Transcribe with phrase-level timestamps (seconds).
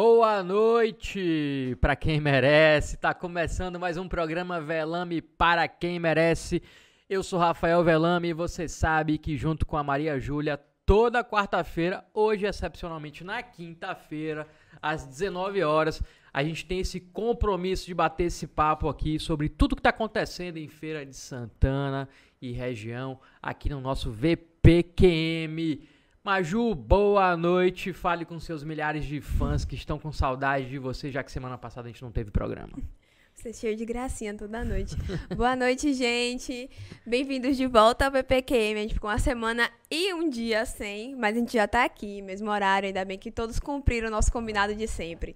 [0.00, 2.96] Boa noite para quem merece.
[2.96, 6.62] Tá começando mais um programa Velame para quem merece.
[7.10, 10.56] Eu sou Rafael Velame e você sabe que junto com a Maria Júlia,
[10.86, 14.46] toda quarta-feira, hoje excepcionalmente na quinta-feira,
[14.80, 16.00] às 19 horas,
[16.32, 20.58] a gente tem esse compromisso de bater esse papo aqui sobre tudo que está acontecendo
[20.58, 22.08] em Feira de Santana
[22.40, 25.97] e região, aqui no nosso VPQM.
[26.28, 27.90] Maju, boa noite.
[27.90, 31.56] Fale com seus milhares de fãs que estão com saudade de você, já que semana
[31.56, 32.68] passada a gente não teve programa.
[33.32, 34.94] Você é cheio de gracinha toda noite.
[35.34, 36.68] Boa noite, gente.
[37.06, 38.78] Bem-vindos de volta ao PPQM.
[38.78, 42.20] A gente ficou uma semana e um dia sem, mas a gente já tá aqui,
[42.20, 42.88] mesmo horário.
[42.88, 45.34] Ainda bem que todos cumpriram o nosso combinado de sempre.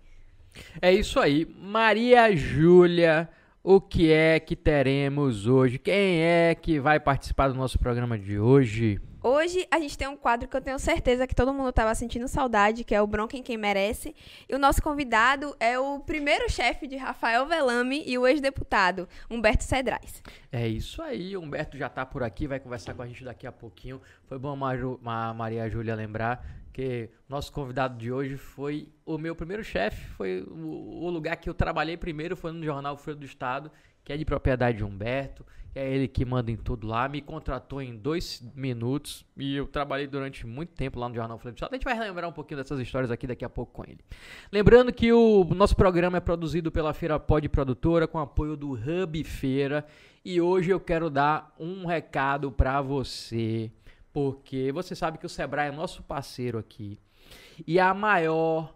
[0.83, 1.47] É isso aí.
[1.59, 3.31] Maria Júlia,
[3.65, 5.79] o que é que teremos hoje?
[5.79, 9.01] Quem é que vai participar do nosso programa de hoje?
[9.25, 12.27] Hoje a gente tem um quadro que eu tenho certeza que todo mundo estava sentindo
[12.27, 14.17] saudade, que é o Bronca em Quem Merece.
[14.49, 19.63] E o nosso convidado é o primeiro chefe de Rafael Velame e o ex-deputado, Humberto
[19.63, 20.21] Cedrais.
[20.51, 23.47] É isso aí, o Humberto já está por aqui, vai conversar com a gente daqui
[23.47, 24.01] a pouquinho.
[24.25, 29.63] Foi bom a Maria Júlia lembrar que nosso convidado de hoje foi o meu primeiro
[29.63, 33.71] chefe, foi o, lugar que eu trabalhei primeiro, foi no Jornal Folha do Estado,
[34.05, 37.81] que é de propriedade de Humberto é ele que manda em tudo lá, me contratou
[37.81, 41.85] em dois minutos e eu trabalhei durante muito tempo lá no Jornal Folha A gente
[41.85, 44.01] vai relembrar um pouquinho dessas histórias aqui daqui a pouco com ele.
[44.51, 49.25] Lembrando que o nosso programa é produzido pela Feira Pod Produtora com apoio do Hub
[49.25, 49.87] Feira
[50.23, 53.73] e hoje eu quero dar um recado para você,
[54.13, 56.99] porque você sabe que o Sebrae é nosso parceiro aqui
[57.67, 58.75] e a maior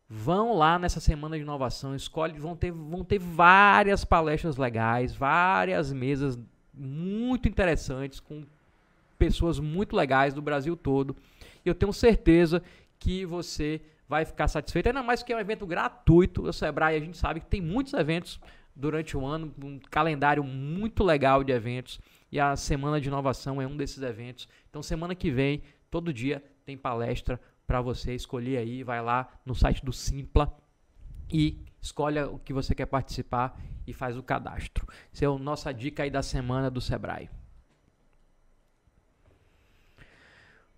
[0.10, 5.94] vão lá nessa semana de inovação, escolhe, vão ter, vão ter várias palestras legais, várias
[5.94, 6.40] mesas
[6.74, 8.44] muito interessantes com
[9.20, 11.16] pessoas muito legais do Brasil todo.
[11.64, 12.64] Eu tenho certeza
[12.98, 13.80] que você
[14.12, 14.88] vai ficar satisfeito.
[14.88, 16.44] Ainda mais que é um evento gratuito.
[16.44, 18.42] O Sebrae, a gente sabe que tem muitos eventos
[18.76, 21.98] durante o ano, um calendário muito legal de eventos.
[22.30, 24.50] E a Semana de Inovação é um desses eventos.
[24.70, 28.84] Então, semana que vem, todo dia, tem palestra para você escolher aí.
[28.84, 30.54] Vai lá no site do Simpla
[31.32, 33.58] e escolha o que você quer participar
[33.88, 34.86] e faz o cadastro.
[35.14, 37.30] Essa é a nossa dica aí da semana do Sebrae.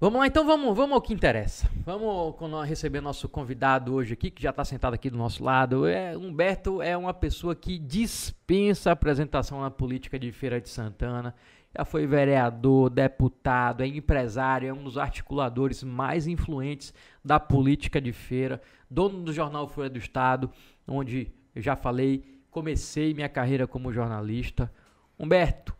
[0.03, 1.71] Vamos lá, então vamos, vamos ao que interessa.
[1.85, 2.35] Vamos
[2.67, 5.87] receber nosso convidado hoje aqui, que já está sentado aqui do nosso lado.
[5.87, 11.33] É, Humberto é uma pessoa que dispensa apresentação na política de Feira de Santana.
[11.73, 16.93] Já foi vereador, deputado, é empresário, é um dos articuladores mais influentes
[17.23, 20.51] da política de feira, dono do jornal Folha do Estado,
[20.85, 24.69] onde eu já falei, comecei minha carreira como jornalista.
[25.17, 25.73] Humberto,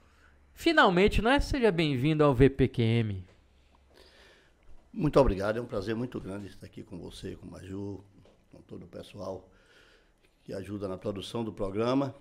[0.53, 1.41] finalmente, não é?
[1.41, 3.32] Seja bem-vindo ao VPQM.
[4.93, 8.03] Muito obrigado, é um prazer muito grande estar aqui com você, com o Maju,
[8.51, 9.49] com todo o pessoal
[10.43, 12.13] que ajuda na produção do programa.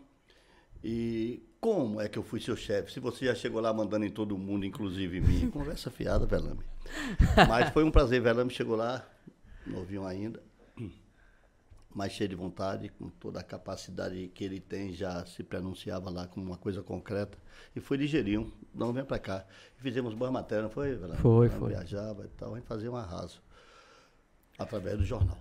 [0.82, 2.90] E como é que eu fui seu chefe?
[2.90, 6.64] Se você já chegou lá mandando em todo mundo, inclusive em mim, conversa fiada, Velame.
[7.46, 9.06] Mas foi um prazer, Velame chegou lá,
[9.66, 10.42] novinho ainda,
[11.94, 16.27] mais cheio de vontade, com toda a capacidade que ele tem, já se pronunciava lá
[16.27, 17.39] como uma coisa concreta.
[17.75, 19.44] E foi digeriam, não vem para cá.
[19.77, 20.94] Fizemos boa matéria, não foi?
[20.94, 21.21] Velame?
[21.21, 21.71] Foi, foi.
[21.71, 23.43] Viajava e tal, a gente fazia um arraso
[24.59, 25.39] através do jornal.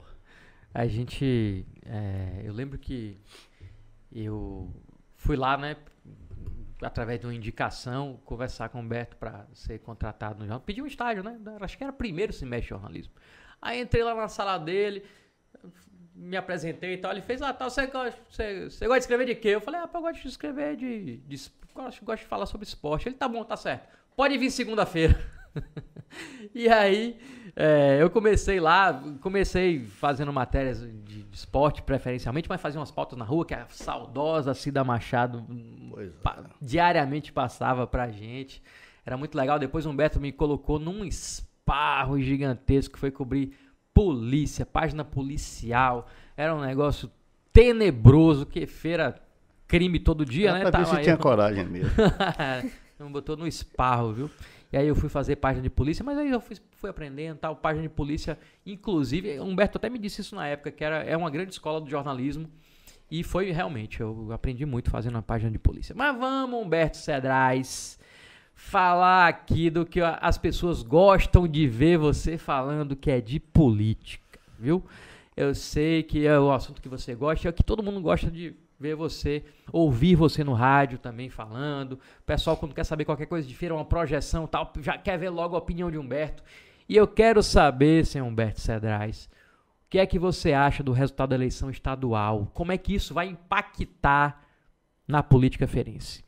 [0.74, 3.19] A gente, é, eu lembro que
[4.12, 4.74] eu
[5.15, 5.75] fui lá, né,
[6.81, 10.62] através de uma indicação, conversar com o Humberto para ser contratado no jornal.
[10.62, 11.39] Pedi um estágio, né?
[11.59, 13.13] Acho que era primeiro semestre de jornalismo.
[13.62, 15.03] Aí entrei lá na sala dele,
[16.21, 17.12] me apresentei e tal.
[17.12, 19.50] Ele fez, ah, tal, você gosta, você, você gosta de escrever de quê?
[19.50, 21.18] Eu falei, ah, eu gosto de escrever de.
[21.18, 23.09] de gosto, gosto de falar sobre esporte.
[23.09, 23.88] Ele, tá bom, tá certo.
[24.15, 25.19] Pode vir segunda-feira.
[26.53, 27.19] e aí,
[27.56, 33.17] é, eu comecei lá, comecei fazendo matérias de, de, esporte preferencialmente, mas fazia umas pautas
[33.17, 35.45] na rua que a saudosa Cida Machado
[36.21, 36.50] pa- é.
[36.62, 38.62] diariamente passava pra gente.
[39.03, 39.57] Era muito legal.
[39.57, 43.57] Depois o Humberto me colocou num esparro gigantesco que foi cobrir
[43.93, 46.07] polícia, página policial.
[46.35, 47.11] Era um negócio
[47.53, 49.15] tenebroso, que feira
[49.67, 50.61] crime todo dia, Era né?
[50.61, 51.91] pra ver Tava se eu tinha coragem mesmo.
[52.99, 54.29] Não botou no esparro, viu?
[54.71, 57.55] E aí eu fui fazer página de polícia, mas aí eu fui, fui aprendendo tal.
[57.55, 61.29] Página de polícia, inclusive, Humberto até me disse isso na época, que era, é uma
[61.29, 62.49] grande escola do jornalismo.
[63.09, 65.93] E foi realmente, eu aprendi muito fazendo a página de polícia.
[65.93, 67.99] Mas vamos, Humberto Cedrais,
[68.61, 74.39] falar aqui do que as pessoas gostam de ver você falando, que é de política,
[74.57, 74.85] viu?
[75.35, 78.55] Eu sei que é o assunto que você gosta, é que todo mundo gosta de
[78.79, 79.43] ver você,
[79.73, 81.93] ouvir você no rádio também falando.
[81.93, 85.29] O pessoal, quando quer saber qualquer coisa de feira, uma projeção tal, já quer ver
[85.29, 86.41] logo a opinião de Humberto.
[86.87, 89.29] E eu quero saber, senhor Humberto Cedrais,
[89.85, 92.49] o que é que você acha do resultado da eleição estadual?
[92.53, 94.43] Como é que isso vai impactar
[95.05, 96.23] na política feirense?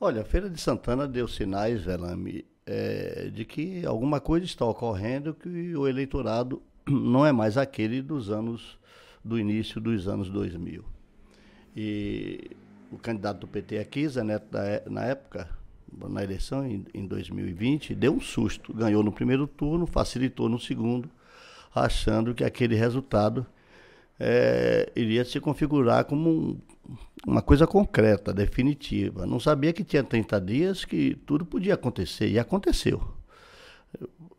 [0.00, 5.32] Olha, a Feira de Santana deu sinais, Velame, eh, de que alguma coisa está ocorrendo
[5.34, 8.78] que o eleitorado não é mais aquele dos anos
[9.24, 10.84] do início dos anos 2000.
[11.76, 12.50] E
[12.90, 15.48] o candidato do PT aqui, é- na época,
[16.08, 18.74] na eleição em, em 2020, deu um susto.
[18.74, 21.08] Ganhou no primeiro turno, facilitou no segundo,
[21.74, 23.46] achando que aquele resultado
[24.18, 26.60] eh, iria se configurar como um,
[27.26, 29.26] uma coisa concreta, definitiva.
[29.26, 33.02] Não sabia que tinha 30 dias que tudo podia acontecer, e aconteceu.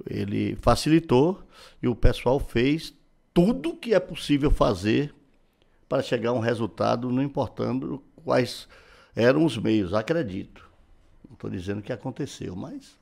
[0.08, 1.42] Ele facilitou
[1.82, 2.94] e o pessoal fez
[3.34, 5.14] tudo que é possível fazer
[5.90, 8.68] para chegar a um resultado, não importando quais
[9.16, 10.68] eram os meios, acredito.
[11.28, 12.98] Não estou dizendo que aconteceu, mas.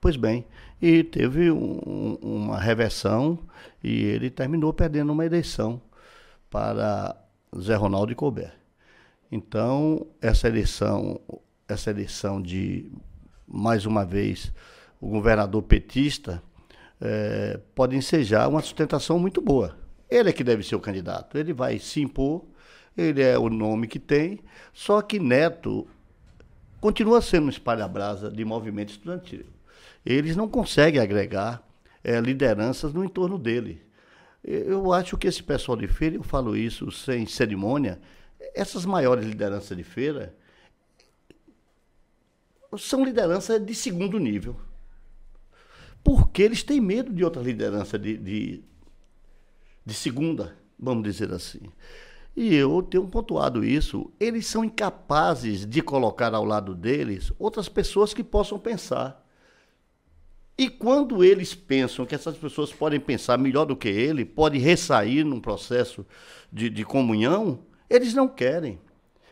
[0.00, 0.44] Pois bem,
[0.80, 3.38] e teve um- uma reversão
[3.82, 5.80] e ele terminou perdendo uma eleição
[6.50, 7.16] para
[7.58, 8.52] Zé Ronaldo e Colbert.
[9.36, 11.20] Então, essa eleição,
[11.68, 12.90] essa eleição de,
[13.46, 14.50] mais uma vez,
[14.98, 16.42] o governador petista,
[16.98, 19.76] eh, pode ensejar uma sustentação muito boa.
[20.08, 22.46] Ele é que deve ser o candidato, ele vai se impor,
[22.96, 24.40] ele é o nome que tem,
[24.72, 25.86] só que Neto
[26.80, 29.44] continua sendo um espalha-brasa de movimento estudantil.
[30.04, 31.62] Eles não conseguem agregar
[32.02, 33.82] eh, lideranças no entorno dele.
[34.42, 38.00] Eu acho que esse pessoal de feira, eu falo isso sem cerimônia,
[38.54, 40.34] essas maiores lideranças de feira
[42.78, 44.56] são lideranças de segundo nível.
[46.02, 48.64] Porque eles têm medo de outra liderança de, de,
[49.84, 51.60] de segunda, vamos dizer assim.
[52.36, 54.12] E eu tenho pontuado isso.
[54.20, 59.24] Eles são incapazes de colocar ao lado deles outras pessoas que possam pensar.
[60.58, 65.24] E quando eles pensam que essas pessoas podem pensar melhor do que ele, podem ressair
[65.24, 66.06] num processo
[66.52, 68.78] de, de comunhão, eles não querem.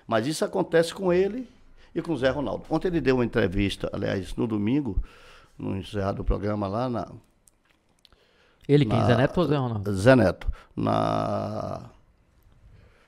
[0.07, 1.49] Mas isso acontece com ele
[1.95, 2.65] e com o Zé Ronaldo.
[2.69, 5.03] Ontem ele deu uma entrevista, aliás, no domingo,
[5.59, 7.09] no encerrado do programa lá na,
[8.69, 8.99] Ele quem?
[8.99, 9.93] Na- Zé Neto ou Zé Ronaldo?
[9.95, 11.91] Zé Neto, na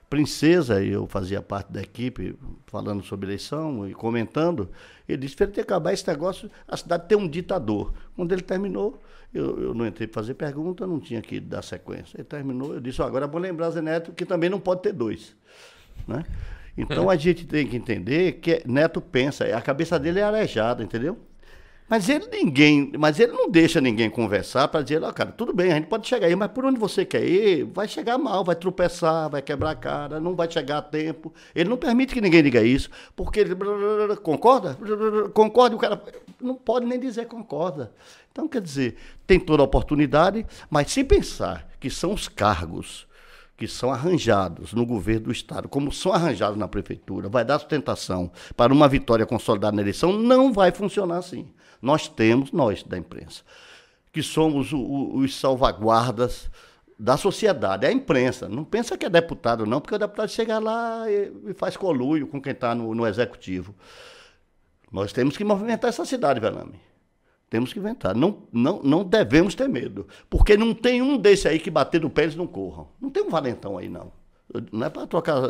[0.09, 4.69] Princesa, e eu fazia parte da equipe falando sobre eleição e comentando,
[5.07, 7.93] ele disse que tem que acabar esse negócio, a cidade tem um ditador.
[8.15, 9.01] Quando ele terminou,
[9.33, 12.17] eu, eu não entrei para fazer pergunta, não tinha que dar sequência.
[12.17, 14.81] Ele terminou, eu disse, "Ó, agora é bom lembrar, Zé Neto, que também não pode
[14.81, 15.35] ter dois.
[16.07, 16.23] Né?
[16.77, 21.17] Então a gente tem que entender que Neto pensa, a cabeça dele é arejada, entendeu?
[21.89, 25.71] Mas ele ninguém, mas ele não deixa ninguém conversar para dizer, ó, cara, tudo bem,
[25.71, 28.55] a gente pode chegar aí, mas por onde você quer ir, vai chegar mal, vai
[28.55, 31.33] tropeçar, vai quebrar a cara, não vai chegar a tempo.
[31.55, 33.55] Ele não permite que ninguém diga isso, porque ele
[34.21, 34.77] concorda?
[35.33, 36.01] Concorda, o cara
[36.41, 37.93] não pode nem dizer concorda.
[38.33, 43.07] Então, quer dizer, tem toda a oportunidade, mas se pensar que são os cargos
[43.55, 48.29] que são arranjados no governo do Estado, como são arranjados na prefeitura, vai dar sustentação
[48.55, 51.47] para uma vitória consolidada na eleição, não vai funcionar assim.
[51.81, 53.43] Nós temos, nós da imprensa,
[54.11, 56.49] que somos o- o- os salvaguardas
[56.99, 58.49] da sociedade, é a imprensa.
[58.49, 62.25] Não pensa que é deputado, não, porque o deputado chega lá e, e faz coluio
[62.27, 63.75] com quem está no, no executivo.
[64.91, 66.79] Nós temos que movimentar essa cidade, Velame.
[67.49, 68.15] Temos que inventar.
[68.15, 70.07] Não, não, não devemos ter medo.
[70.29, 72.87] Porque não tem um desse aí que bater no pé eles não corram.
[72.99, 74.11] Não tem um valentão aí, não.
[74.71, 75.41] Não é para trocar,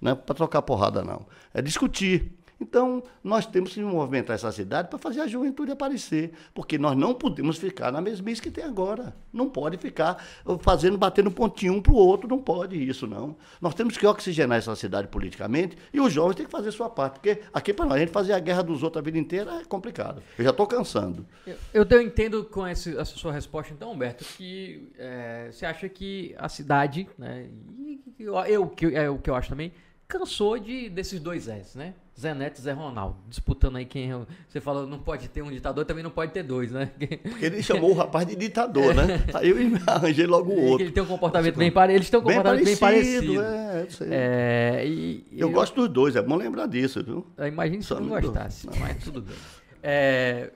[0.00, 1.26] não é trocar porrada, não.
[1.54, 2.32] É discutir.
[2.62, 7.12] Então, nós temos que movimentar essa cidade para fazer a juventude aparecer, porque nós não
[7.12, 9.14] podemos ficar na mesmice que tem agora.
[9.32, 10.24] Não pode ficar
[10.60, 13.36] fazendo, batendo pontinho um para o outro, não pode isso, não.
[13.60, 17.14] Nós temos que oxigenar essa cidade politicamente e os jovens têm que fazer sua parte,
[17.14, 19.64] porque aqui para nós, a gente fazer a guerra dos outros a vida inteira é
[19.64, 20.22] complicado.
[20.38, 21.26] Eu já estou cansando.
[21.74, 26.32] Eu, eu, entendo com esse, essa sua resposta, então, Humberto, que é, você acha que
[26.38, 29.72] a cidade, né, e eu, eu, que, é o que eu acho também,
[30.12, 31.94] cansou de desses dois S, né?
[32.20, 34.12] Zé Neto e Zé Ronaldo, disputando aí quem.
[34.12, 36.90] É você falou, não pode ter um ditador, também não pode ter dois, né?
[37.22, 39.24] Porque ele chamou o rapaz de ditador, né?
[39.32, 40.84] Aí eu arranjei logo o outro.
[40.84, 41.98] Ele tem um comportamento bem parecido.
[41.98, 43.32] Eles têm um comportamento bem parecido.
[43.32, 44.12] Bem parecido.
[44.12, 47.26] É, é e, eu, eu, gosto dos dois, é bom lembrar disso, viu?
[47.46, 49.34] Imagina se não gostasse, não, mas tudo bem.
[49.82, 50.50] É,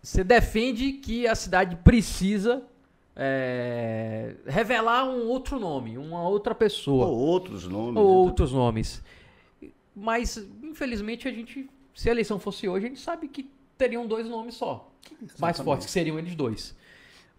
[0.00, 2.62] você defende que a cidade precisa
[3.16, 7.06] é, revelar um outro nome, uma outra pessoa.
[7.06, 7.96] Ou outros nomes.
[7.96, 9.02] Ou outros nomes.
[9.94, 14.28] Mas, infelizmente, a gente, se a eleição fosse hoje, a gente sabe que teriam dois
[14.28, 14.90] nomes só.
[15.04, 15.40] Exatamente.
[15.40, 16.76] Mais fortes, que seriam eles dois.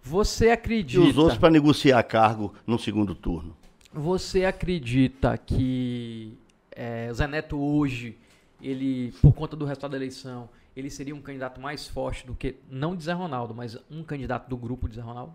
[0.02, 1.04] Você acredita.
[1.04, 3.56] E os outros para negociar cargo no segundo turno.
[3.92, 6.38] Você acredita que
[6.72, 8.18] é, Zé Neto hoje,
[8.62, 12.56] ele, por conta do resultado da eleição, ele seria um candidato mais forte do que,
[12.70, 15.34] não de Zé Ronaldo, mas um candidato do grupo de Zé Ronaldo?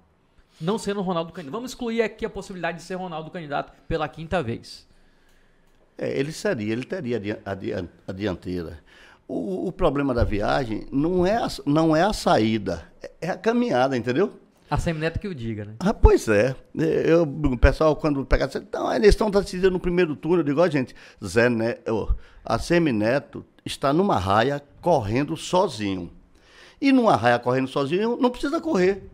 [0.61, 1.52] Não sendo Ronaldo candidato.
[1.52, 4.87] Vamos excluir aqui a possibilidade de ser Ronaldo candidato pela quinta vez.
[5.97, 8.79] É, ele seria, ele teria a, dianteira.
[9.29, 12.90] O, o, problema da viagem não é a, não é a saída,
[13.21, 14.33] é a caminhada, entendeu?
[14.71, 15.75] A Semineto que o diga, né?
[15.81, 16.55] Ah, pois é.
[16.75, 20.61] Eu, o pessoal, quando pega, então, a eleição está decidida no primeiro turno, eu digo,
[20.61, 26.12] ó, gente, Zé Neto, a Semineto está numa raia correndo sozinho.
[26.81, 29.11] E numa raia correndo sozinho, não precisa correr.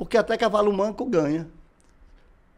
[0.00, 1.46] Porque até cavalo manco ganha.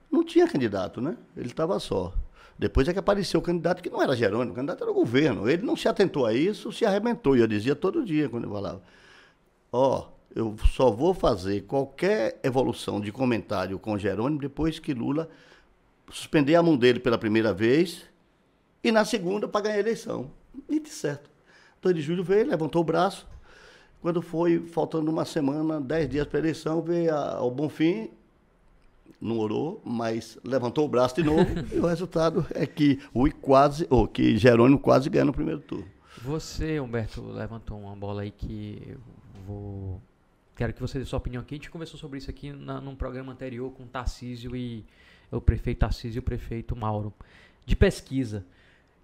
[0.08, 1.16] Não tinha candidato, né?
[1.36, 2.14] Ele estava só.
[2.56, 5.50] Depois é que apareceu o candidato que não era Jerônimo, o candidato era o governo.
[5.50, 7.36] Ele não se atentou a isso, se arrebentou.
[7.36, 8.80] E eu dizia todo dia quando eu falava:
[9.72, 15.28] Ó, oh, eu só vou fazer qualquer evolução de comentário com Jerônimo depois que Lula
[16.12, 18.04] suspender a mão dele pela primeira vez
[18.84, 20.30] e na segunda para ganhar a eleição.
[20.68, 21.28] E de certo.
[21.80, 23.26] 2 de julho veio, levantou o braço,
[24.02, 28.10] quando foi faltando uma semana, dez dias para a eleição, veio ao Bonfim,
[29.20, 33.86] não orou, mas levantou o braço de novo, e o resultado é que o quase,
[33.88, 35.86] ou que Jerônimo quase ganha no primeiro turno.
[36.20, 38.98] Você, Humberto, levantou uma bola aí que eu
[39.46, 40.02] vou.
[40.56, 41.54] Quero que você dê sua opinião aqui.
[41.54, 44.84] A gente conversou sobre isso aqui na, num programa anterior com o Tarcísio e
[45.30, 47.12] o prefeito Tarcísio e o prefeito Mauro.
[47.64, 48.44] De pesquisa.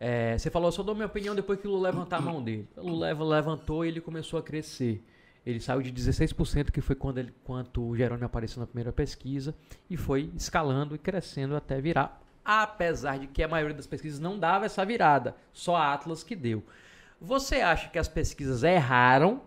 [0.00, 2.68] É, você falou, só dou minha opinião depois que o Lula levantar a mão dele.
[2.76, 5.04] O Lula levantou e ele começou a crescer.
[5.44, 7.32] Ele saiu de 16%, que foi quando ele,
[7.76, 9.54] o Jerônimo apareceu na primeira pesquisa,
[9.88, 12.20] e foi escalando e crescendo até virar.
[12.44, 16.36] Apesar de que a maioria das pesquisas não dava essa virada, só a Atlas que
[16.36, 16.62] deu.
[17.20, 19.42] Você acha que as pesquisas erraram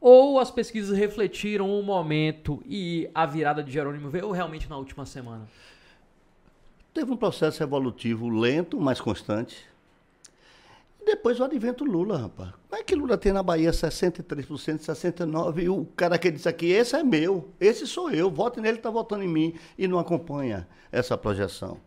[0.00, 5.06] ou as pesquisas refletiram o momento e a virada de Jerônimo veio realmente na última
[5.06, 5.46] semana?
[6.92, 9.66] Teve um processo evolutivo lento, mas constante.
[11.00, 12.52] E depois o advento Lula, rapaz.
[12.68, 16.66] Como é que Lula tem na Bahia 63%, 69%, e o cara que disse aqui,
[16.66, 20.68] esse é meu, esse sou eu, vote nele, está votando em mim, e não acompanha
[20.92, 21.78] essa projeção.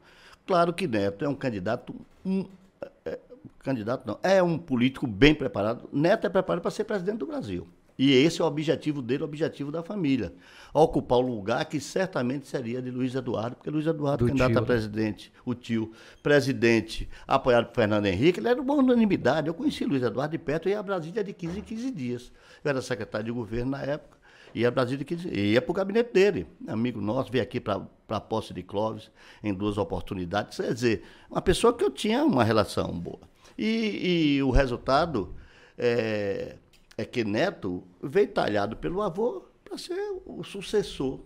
[0.45, 1.95] Claro que Neto é um candidato,
[2.25, 2.45] um,
[2.81, 3.19] é, é
[3.59, 5.87] candidato não, é um político bem preparado.
[5.93, 7.67] Neto é preparado para ser presidente do Brasil.
[7.97, 10.33] E esse é o objetivo dele, o objetivo da família.
[10.73, 14.57] Ocupar o lugar que certamente seria de Luiz Eduardo, porque Luiz Eduardo, Do candidato tio,
[14.57, 14.67] a né?
[14.67, 19.47] presidente, o tio, presidente, apoiado por Fernando Henrique, ele era uma unanimidade.
[19.47, 22.31] Eu conheci Luiz Eduardo de perto, e ia a Brasília de 15 em 15 dias.
[22.63, 24.17] Eu era secretário de governo na época,
[24.53, 26.47] ia a Brasília de 15 ia para o gabinete dele.
[26.67, 29.09] Amigo nosso, veio aqui para a posse de Clóvis
[29.41, 30.57] em duas oportunidades.
[30.57, 33.21] Quer dizer, uma pessoa que eu tinha uma relação boa.
[33.57, 35.33] E, e o resultado.
[35.77, 36.55] É,
[36.97, 41.19] é que Neto veio talhado pelo avô para ser o sucessor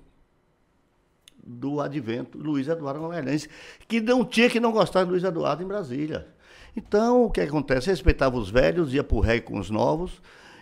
[1.44, 3.48] do advento Luiz Eduardo Magalhães,
[3.88, 6.28] que não tinha que não gostar de Luiz Eduardo em Brasília.
[6.76, 7.90] Então, o que acontece?
[7.90, 10.22] Respeitava os velhos, ia por ré com os novos,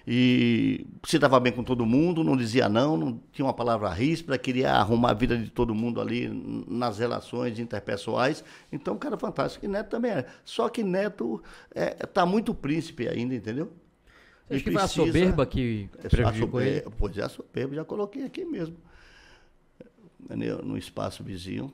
[0.09, 4.37] e se dava bem com todo mundo, não dizia não, não tinha uma palavra ríspida,
[4.37, 6.29] queria arrumar a vida de todo mundo ali
[6.65, 8.41] nas relações interpessoais.
[8.71, 9.65] Então, um cara fantástico.
[9.65, 10.25] E Neto também é.
[10.45, 11.43] Só que Neto
[11.75, 13.69] está é, tá muito príncipe ainda, entendeu?
[14.49, 16.81] Acho que foi a soberba que prejudicou ele?
[16.97, 18.77] Pois é, a soberba, já coloquei aqui mesmo,
[20.63, 21.71] no espaço vizinho,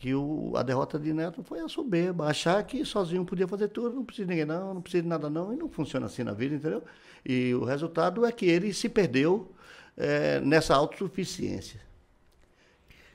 [0.00, 3.94] que o, a derrota de Neto foi a soberba, achar que sozinho podia fazer tudo,
[3.94, 6.32] não precisa de ninguém não, não precisa de nada não, e não funciona assim na
[6.32, 6.82] vida, entendeu?
[7.24, 9.52] E o resultado é que ele se perdeu
[9.96, 11.80] é, nessa autossuficiência.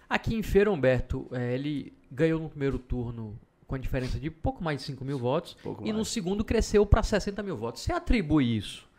[0.09, 3.37] Aqui em Feira, Humberto, é, ele ganhou no primeiro turno
[3.67, 5.57] com a diferença de pouco mais de 5 mil votos.
[5.61, 5.97] Pouco e mais.
[5.97, 7.81] no segundo cresceu para 60 mil votos.
[7.81, 8.90] Você atribui isso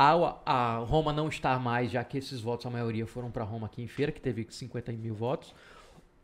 [0.00, 3.66] a, a Roma não estar mais, já que esses votos, a maioria foram para Roma
[3.66, 5.52] aqui em feira, que teve 50 mil votos,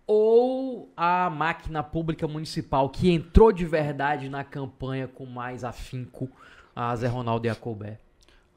[0.07, 6.31] ou a máquina pública municipal que entrou de verdade na campanha com mais afinco,
[6.77, 7.99] a Zé Ronaldo e a Colbert?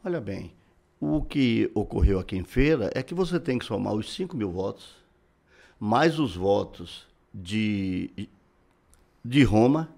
[0.05, 0.53] Olha bem,
[0.99, 4.51] o que ocorreu aqui em feira é que você tem que somar os 5 mil
[4.51, 4.97] votos,
[5.79, 8.29] mais os votos de,
[9.25, 9.89] de Roma.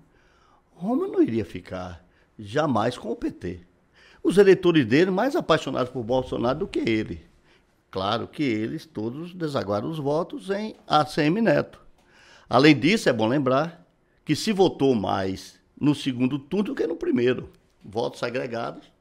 [0.76, 2.06] Roma não iria ficar
[2.38, 3.68] jamais com o PT.
[4.24, 7.26] Os eleitores dele mais apaixonados por Bolsonaro do que ele.
[7.92, 11.80] Claro que eles todos desaguaram os votos em ACM Neto.
[12.48, 13.86] Além disso, é bom lembrar
[14.24, 17.50] que se votou mais no segundo turno do que no primeiro.
[17.84, 18.92] Votos agregados,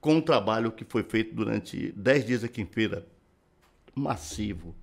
[0.00, 3.06] com um trabalho que foi feito durante dez dias aqui em feira,
[3.94, 4.74] massivo,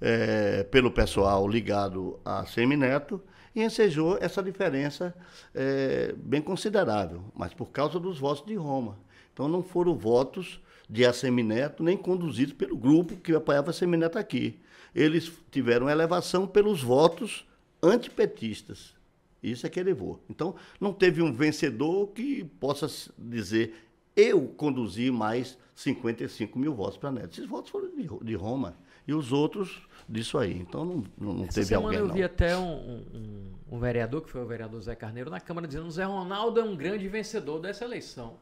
[0.00, 3.20] é, pelo pessoal ligado a Semineto,
[3.56, 5.14] e ensejou essa diferença
[5.54, 8.98] é, bem considerável, mas por causa dos votos de Roma.
[9.32, 14.60] Então não foram votos de Assemineto, nem conduzidos pelo grupo que apoiava Assemineto aqui.
[14.94, 17.46] Eles tiveram elevação pelos votos
[17.82, 18.94] antipetistas.
[19.42, 20.20] Isso é que elevou.
[20.28, 23.74] Então, não teve um vencedor que possa dizer
[24.14, 27.32] eu conduzi mais 55 mil votos para Neto.
[27.32, 30.56] Esses votos foram de, de Roma e os outros disso aí.
[30.58, 32.14] Então, não, não, não Essa teve semana alguém, eu não.
[32.14, 32.72] vi até um,
[33.12, 36.62] um- um vereador, que foi o vereador Zé Carneiro, na Câmara dizendo Zé Ronaldo é
[36.64, 38.34] um grande vencedor dessa eleição.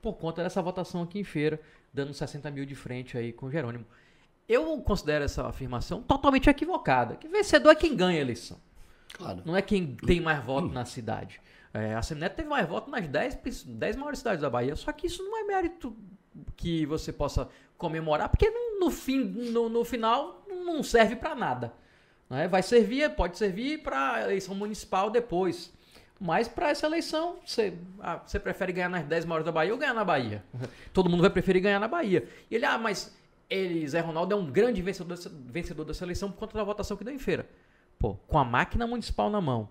[0.00, 1.60] Por conta dessa votação aqui em feira,
[1.92, 3.84] dando 60 mil de frente aí com o Jerônimo.
[4.48, 7.16] Eu considero essa afirmação totalmente equivocada.
[7.16, 8.58] Que vencedor é quem ganha a eleição.
[9.14, 9.40] Claro.
[9.44, 11.40] Não é quem tem mais voto na cidade.
[11.72, 14.76] É, a Semineto teve mais voto nas 10, pris- 10 maiores cidades da Bahia.
[14.76, 15.96] Só que isso não é mérito
[16.56, 17.48] que você possa
[17.78, 21.72] comemorar, porque no, no fim, no, no final não serve para nada.
[22.28, 22.48] né?
[22.48, 25.72] Vai servir, pode servir para eleição municipal depois.
[26.20, 29.78] Mas para essa eleição, você, ah, você prefere ganhar nas 10 maiores da Bahia ou
[29.78, 30.42] ganhar na Bahia?
[30.92, 32.26] Todo mundo vai preferir ganhar na Bahia.
[32.50, 33.14] E ele, ah, mas
[33.50, 37.04] ele, Zé Ronaldo, é um grande vencedor vencedor dessa eleição por conta da votação que
[37.04, 37.46] deu em feira.
[37.98, 39.68] Pô, com a máquina municipal na mão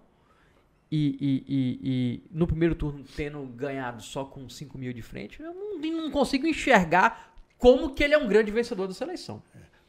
[0.91, 5.41] e, e- e- e no primeiro turno tendo ganhado só com 5 mil de frente,
[5.41, 9.41] eu não, não consigo enxergar como que ele é um grande vencedor dessa eleição.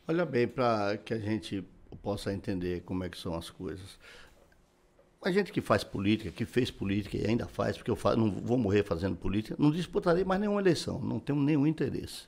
[0.06, 1.64] Olha bem, para que a gente
[2.02, 3.98] possa entender como é que são as coisas.
[5.22, 8.30] A gente que faz política, que fez política e ainda faz, porque eu fa- não
[8.30, 12.24] vou morrer fazendo política, não disputarei mais nenhuma eleição, não tenho nenhum interesse.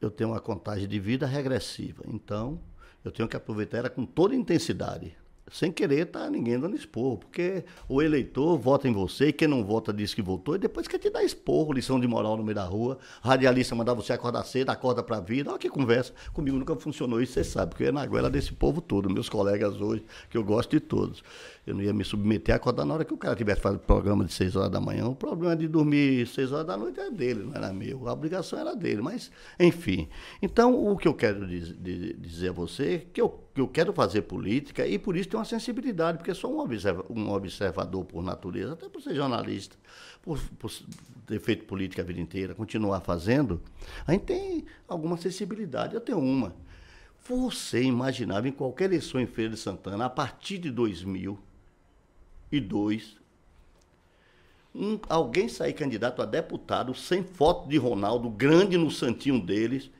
[0.00, 2.60] Eu tenho uma contagem de vida regressiva, então
[3.04, 5.16] eu tenho que aproveitar ela com toda intensidade,
[5.50, 9.92] sem querer estar ninguém dando esporro, porque o eleitor vota em você, quem não vota
[9.92, 12.64] diz que votou, e depois quer te dar esporro, lição de moral no meio da
[12.64, 17.20] rua, radialista mandar você acordar cedo, acorda pra vida, olha que conversa, comigo nunca funcionou
[17.20, 20.44] isso, você sabe, porque ia na goela desse povo todo, meus colegas hoje, que eu
[20.44, 21.22] gosto de todos.
[21.66, 24.24] Eu não ia me submeter a acordar na hora que o cara tivesse fazendo programa
[24.24, 27.42] de 6 horas da manhã, o problema de dormir 6 horas da noite é dele,
[27.42, 30.08] não era meu, a obrigação era dele, mas, enfim.
[30.40, 33.66] Então, o que eu quero diz- di- dizer a você é que eu, que eu
[33.66, 38.04] quero fazer política e por isso tenho uma sensibilidade, porque sou um, observa- um observador
[38.04, 39.76] por natureza, até por ser jornalista,
[40.22, 40.70] por, por
[41.26, 43.60] ter feito política a vida inteira, continuar fazendo,
[44.06, 46.54] a gente tem alguma sensibilidade, eu tenho uma.
[47.28, 50.70] Você imaginava em qualquer eleição em Feira de Santana, a partir de
[52.60, 53.16] 2002,
[54.74, 59.90] um- alguém sair candidato a deputado sem foto de Ronaldo, grande no santinho deles,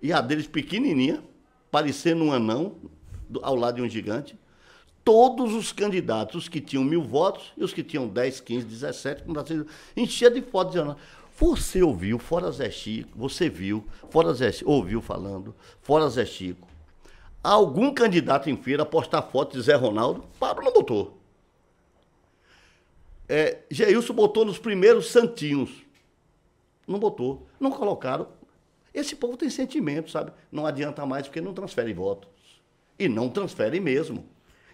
[0.00, 1.22] e a deles pequenininha,
[1.70, 2.74] parecendo um anão,
[3.28, 4.36] do- ao lado de um gigante.
[5.04, 9.22] Todos os candidatos, os que tinham mil votos e os que tinham 10, 15, 17,
[9.24, 9.64] com assim,
[9.96, 11.00] enchia de fotos de Ronaldo.
[11.36, 16.68] Você ouviu, fora Zé Chico, você viu, fora Zé Chico, ouviu falando, fora Zé Chico,
[17.42, 20.24] algum candidato em feira postar foto de Zé Ronaldo?
[20.38, 21.18] Pablo não botou.
[23.32, 25.70] É, Geilson botou nos primeiros santinhos.
[26.86, 27.46] Não botou.
[27.58, 28.28] Não colocaram.
[28.92, 30.32] Esse povo tem sentimento, sabe?
[30.50, 32.28] Não adianta mais porque não transfere votos.
[32.98, 34.24] E não transfere mesmo.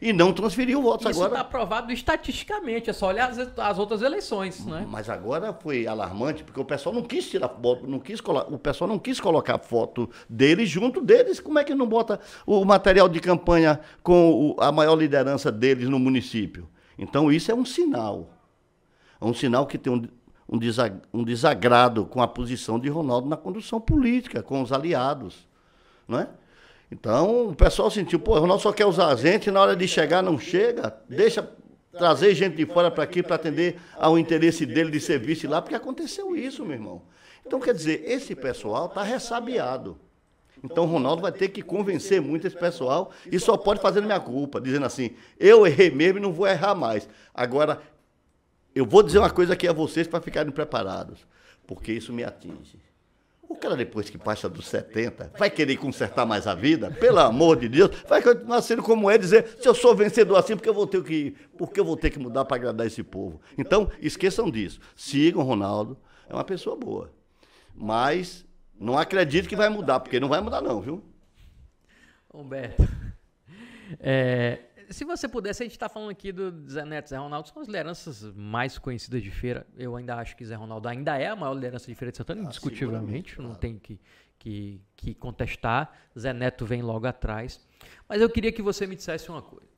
[0.02, 1.40] E não transferiu votos Isso agora.
[1.40, 4.86] está provado estatisticamente, é só olhar as, as outras eleições, né?
[4.88, 8.86] Mas agora foi alarmante, porque o pessoal não quis tirar foto, não quis o pessoal
[8.88, 11.38] não quis colocar foto deles junto deles.
[11.40, 15.88] Como é que não bota o material de campanha com o- a maior liderança deles
[15.88, 16.68] no município?
[16.96, 18.30] Então isso é um sinal.
[19.20, 20.02] É um sinal que tem um,
[20.48, 25.46] um desa- um desagrado com a posição de Ronaldo na condução política, com os aliados.
[26.06, 26.28] Não é?
[26.90, 29.86] Então, o pessoal sentiu, pô, o Ronaldo só quer usar a gente, na hora de
[29.86, 31.46] chegar não chega, deixa
[31.92, 35.60] trazer gente de fora para aqui para atender ao interesse dele de ser vice lá,
[35.60, 37.02] porque aconteceu isso, meu irmão.
[37.46, 39.98] Então, quer dizer, esse pessoal está ressabiado.
[40.62, 44.18] Então o Ronaldo vai ter que convencer muito esse pessoal e só pode fazer minha
[44.18, 47.08] culpa, dizendo assim: eu errei mesmo e não vou errar mais.
[47.32, 47.80] Agora,
[48.74, 51.26] eu vou dizer uma coisa aqui a vocês para ficarem preparados,
[51.66, 52.78] porque isso me atinge.
[53.48, 56.90] O cara, depois que passa dos 70, vai querer consertar mais a vida?
[56.90, 60.54] Pelo amor de Deus, vai continuar sendo como é, dizer, se eu sou vencedor assim,
[60.54, 63.40] porque eu vou ter que, porque eu vou ter que mudar para agradar esse povo.
[63.56, 64.78] Então, esqueçam disso.
[64.94, 65.96] Sigam Ronaldo,
[66.28, 67.10] é uma pessoa boa.
[67.74, 68.44] Mas
[68.78, 71.02] não acredito que vai mudar, porque não vai mudar não, viu?
[72.32, 72.86] Humberto,
[73.98, 74.58] é,
[74.90, 77.68] se você pudesse, a gente está falando aqui do Zé Neto, Zé Ronaldo, são as
[77.68, 79.66] lideranças mais conhecidas de feira.
[79.76, 82.42] Eu ainda acho que Zé Ronaldo ainda é a maior liderança de feira de Santana,
[82.42, 83.50] ah, indiscutivelmente, claro.
[83.50, 84.00] não tem que,
[84.38, 85.92] que, que contestar.
[86.18, 87.60] Zé Neto vem logo atrás.
[88.08, 89.68] Mas eu queria que você me dissesse uma coisa.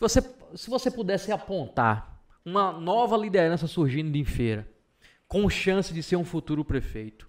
[0.00, 0.22] Você,
[0.54, 4.66] se você pudesse apontar uma nova liderança surgindo em feira,
[5.26, 7.28] com chance de ser um futuro prefeito,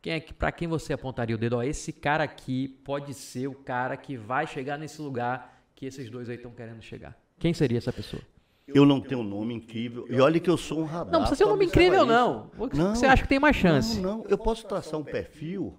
[0.00, 1.56] quem é que para quem você apontaria o dedo?
[1.56, 6.10] Ó, esse cara aqui pode ser o cara que vai chegar nesse lugar que esses
[6.10, 7.18] dois aí estão querendo chegar?
[7.38, 8.22] Quem seria essa pessoa?
[8.66, 10.06] Eu não tenho um nome incrível.
[10.08, 11.12] E olha que eu sou um radar.
[11.12, 12.50] Não precisa ser um nome incrível, não.
[12.72, 12.94] não.
[12.94, 14.00] Você acha que tem mais chance?
[14.00, 14.26] Não, não.
[14.26, 15.78] Eu posso traçar um perfil,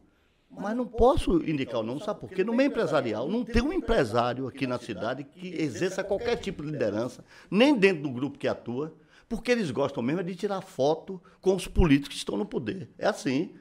[0.50, 2.44] mas não posso indicar o nome, sabe por quê?
[2.44, 6.72] No meio empresarial, não tem um empresário aqui na cidade que exerça qualquer tipo de
[6.72, 8.96] liderança, nem dentro do grupo que atua,
[9.28, 12.90] porque eles gostam mesmo de tirar foto com os políticos que estão no poder.
[13.00, 13.56] É assim.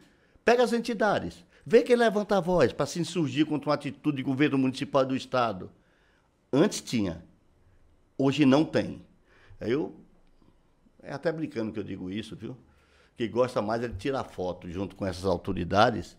[0.44, 1.44] Pega as entidades.
[1.64, 5.16] Vê quem levanta a voz para se insurgir contra uma atitude de governo municipal do
[5.16, 5.70] Estado.
[6.52, 7.24] Antes tinha,
[8.16, 9.04] hoje não tem.
[9.60, 9.94] Eu,
[11.02, 12.56] é até brincando que eu digo isso, viu?
[13.16, 16.16] Que gosta mais é de tirar foto junto com essas autoridades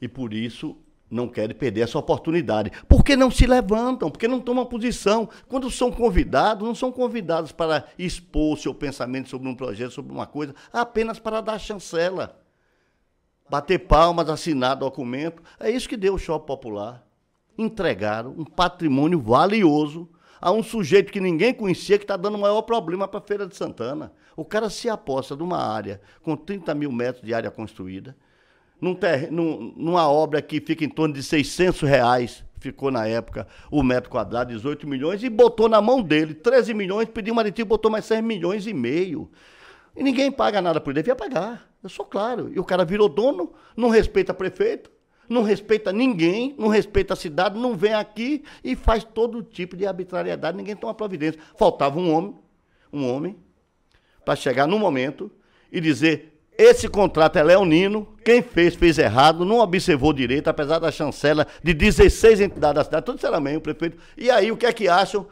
[0.00, 0.76] e por isso
[1.10, 2.70] não querem perder essa oportunidade.
[2.86, 5.28] Porque não se levantam, porque não tomam posição.
[5.48, 10.26] Quando são convidados, não são convidados para expor seu pensamento sobre um projeto, sobre uma
[10.26, 12.40] coisa, apenas para dar chancela.
[13.48, 15.42] Bater palmas, assinar documento.
[15.58, 17.07] É isso que deu o shopping popular
[17.58, 20.08] entregaram um patrimônio valioso
[20.40, 23.46] a um sujeito que ninguém conhecia, que está dando o maior problema para a Feira
[23.46, 24.12] de Santana.
[24.36, 28.16] O cara se aposta numa área com 30 mil metros de área construída,
[28.80, 33.48] num ter, num, numa obra que fica em torno de 600 reais, ficou na época
[33.70, 37.68] o metro quadrado, 18 milhões, e botou na mão dele 13 milhões, pediu um aditivo,
[37.68, 39.28] botou mais 6 milhões e meio.
[39.96, 42.52] E ninguém paga nada por ele, devia pagar, eu sou claro.
[42.54, 44.92] E o cara virou dono, não respeita prefeito,
[45.28, 49.86] não respeita ninguém, não respeita a cidade, não vem aqui e faz todo tipo de
[49.86, 51.40] arbitrariedade, ninguém toma providência.
[51.56, 52.34] Faltava um homem,
[52.92, 53.36] um homem,
[54.24, 55.30] para chegar no momento
[55.70, 60.90] e dizer: esse contrato é leonino, quem fez, fez errado, não observou direito, apesar da
[60.90, 63.96] chancela de 16 entidades da cidade, tudo será meio, o prefeito.
[64.16, 65.26] E aí, o que é que acham?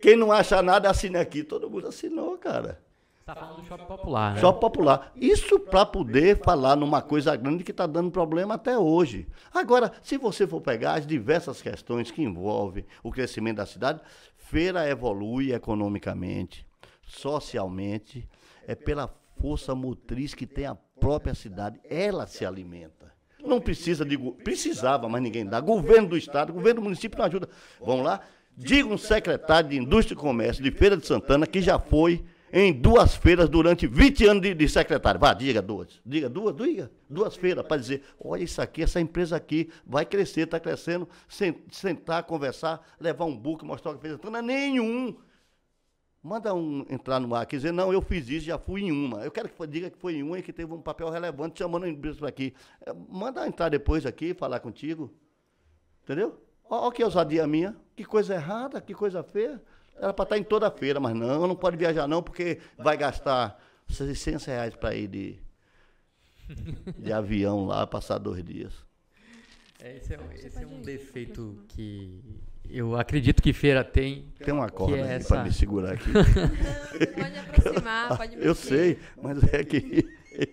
[0.00, 1.44] Quem não acha nada, assine aqui.
[1.44, 2.80] Todo mundo assinou, cara.
[3.22, 4.40] Está falando do shopping popular, né?
[4.40, 5.12] Shopping popular.
[5.14, 9.28] Isso para poder falar numa coisa grande que está dando problema até hoje.
[9.54, 14.00] Agora, se você for pegar as diversas questões que envolvem o crescimento da cidade,
[14.36, 16.66] feira evolui economicamente,
[17.06, 18.28] socialmente,
[18.66, 19.08] é pela
[19.40, 21.78] força motriz que tem a própria cidade.
[21.88, 23.12] Ela se alimenta.
[23.40, 24.18] Não precisa de.
[24.18, 25.60] Precisava, mas ninguém dá.
[25.60, 27.48] Governo do Estado, governo do município não ajuda.
[27.80, 28.20] Vamos lá?
[28.56, 32.70] Diga um secretário de Indústria e Comércio de Feira de Santana que já foi em
[32.70, 35.18] duas feiras durante 20 anos de, de secretário.
[35.18, 36.00] Vá, diga duas.
[36.04, 36.90] Diga duas, diga.
[37.08, 41.08] Duas feiras para dizer, olha isso aqui, essa empresa aqui vai crescer, está crescendo.
[41.70, 44.18] Sentar, conversar, levar um book, mostrar o que fez.
[44.22, 45.16] Não é nenhum.
[46.22, 49.24] Manda um entrar no ar, quer dizer, não, eu fiz isso, já fui em uma.
[49.24, 51.84] Eu quero que diga que foi em uma e que teve um papel relevante, chamando
[51.84, 52.54] a empresa para aqui.
[52.86, 55.12] É, manda entrar depois aqui, falar contigo.
[56.04, 56.40] Entendeu?
[56.64, 57.74] Olha que ousadia minha.
[57.96, 59.60] Que coisa errada, que coisa feia.
[59.96, 62.96] Era para estar em toda a feira, mas não, não pode viajar não, porque vai
[62.96, 65.38] gastar 600 reais para ir de,
[66.98, 68.72] de avião lá, passar dois dias.
[69.80, 72.22] É, esse, é, esse é um defeito que
[72.68, 74.32] eu acredito que feira tem.
[74.38, 75.28] Tem uma corda é essa...
[75.28, 76.10] para me segurar aqui.
[76.10, 78.48] pode aproximar, pode mexer.
[78.48, 80.08] Eu sei, mas é que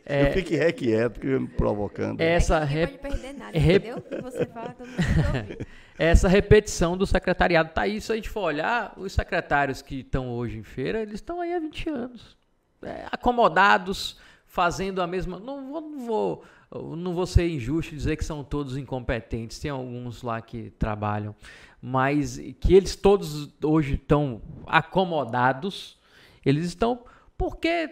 [0.05, 2.19] é, eu fico requieto, me provocando.
[2.19, 2.97] Essa rep...
[2.97, 4.03] pode perder nada, entendeu?
[4.23, 5.67] Você fala, todo mundo
[5.99, 7.71] essa repetição do secretariado.
[7.73, 11.15] Tá aí, se a gente for olhar, os secretários que estão hoje em feira, eles
[11.15, 12.37] estão aí há 20 anos.
[12.81, 15.37] É, acomodados, fazendo a mesma.
[15.37, 16.43] Não vou, não vou,
[16.95, 21.35] não vou ser injusto dizer que são todos incompetentes, tem alguns lá que trabalham,
[21.81, 25.97] mas que eles todos hoje estão acomodados,
[26.45, 27.03] eles estão.
[27.37, 27.89] Porque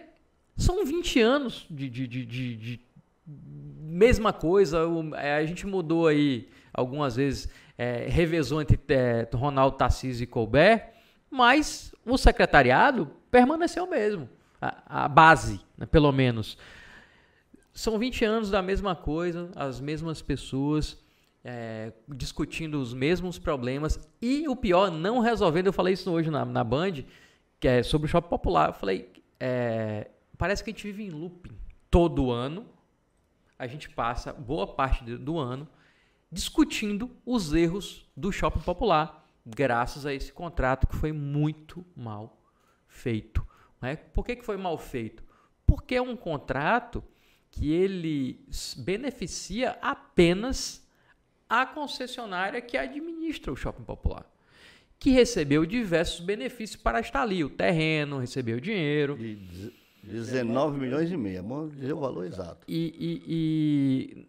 [0.56, 2.80] são 20 anos de, de, de, de, de
[3.26, 4.80] mesma coisa.
[5.16, 10.92] É, a gente mudou aí algumas vezes é, revezou entre é, Ronaldo Tarcísio e Colbert,
[11.30, 14.28] mas o secretariado permaneceu mesmo,
[14.60, 16.58] a, a base, né, pelo menos.
[17.72, 20.98] são 20 anos da mesma coisa, as mesmas pessoas
[21.44, 25.66] é, discutindo os mesmos problemas e o pior, não resolvendo.
[25.66, 27.04] Eu falei isso hoje na, na Band,
[27.60, 28.68] que é sobre o shopping popular.
[28.68, 31.56] Eu falei, é, parece que a gente vive em looping.
[31.90, 32.66] Todo ano,
[33.58, 35.66] a gente passa boa parte do ano
[36.30, 42.42] discutindo os erros do shopping popular, graças a esse contrato que foi muito mal
[42.86, 43.46] feito.
[43.80, 43.96] Né?
[43.96, 45.22] Por que, que foi mal feito?
[45.66, 47.02] Porque é um contrato
[47.50, 48.46] que ele
[48.78, 50.86] beneficia apenas
[51.48, 54.26] a concessionária que administra o shopping popular,
[54.98, 57.42] que recebeu diversos benefícios para estar ali.
[57.42, 59.16] O terreno recebeu dinheiro.
[59.18, 62.64] E 19 milhões e meio, vamos dizer o valor exato.
[62.68, 64.28] E, e, e,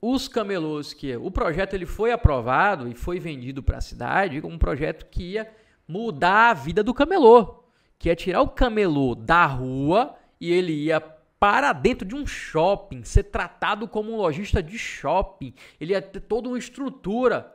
[0.00, 4.54] os camelôs que o projeto ele foi aprovado e foi vendido para a cidade como
[4.54, 5.50] um projeto que ia
[5.86, 7.64] mudar a vida do camelô,
[7.98, 13.04] que ia tirar o camelô da rua e ele ia para dentro de um shopping,
[13.04, 17.54] ser tratado como um lojista de shopping, ele ia ter toda uma estrutura.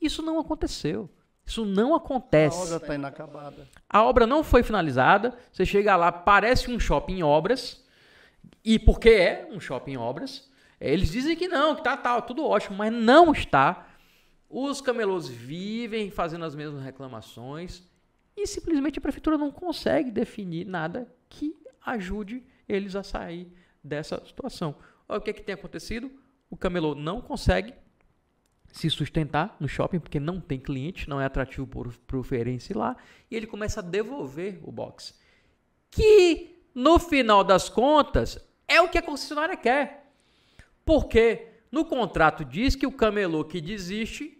[0.00, 1.10] Isso não aconteceu.
[1.44, 2.58] Isso não acontece.
[2.58, 3.68] A obra está inacabada.
[3.88, 5.34] A obra não foi finalizada.
[5.50, 7.82] Você chega lá, parece um shopping em obras.
[8.62, 10.48] E porque é um shopping em obras,
[10.80, 13.88] eles dizem que não, que tá, tá tudo ótimo, mas não está.
[14.48, 17.82] Os camelôs vivem fazendo as mesmas reclamações
[18.36, 24.76] e simplesmente a prefeitura não consegue definir nada que ajude eles a sair dessa situação.
[25.08, 26.10] Olha o que, é que tem acontecido.
[26.50, 27.74] O camelô não consegue
[28.72, 31.66] se sustentar no shopping porque não tem cliente, não é atrativo
[32.06, 32.96] para o ferense lá,
[33.30, 35.18] e ele começa a devolver o box.
[35.90, 40.07] Que, no final das contas, é o que a concessionária quer.
[40.88, 44.34] Porque no contrato diz que o camelô que desiste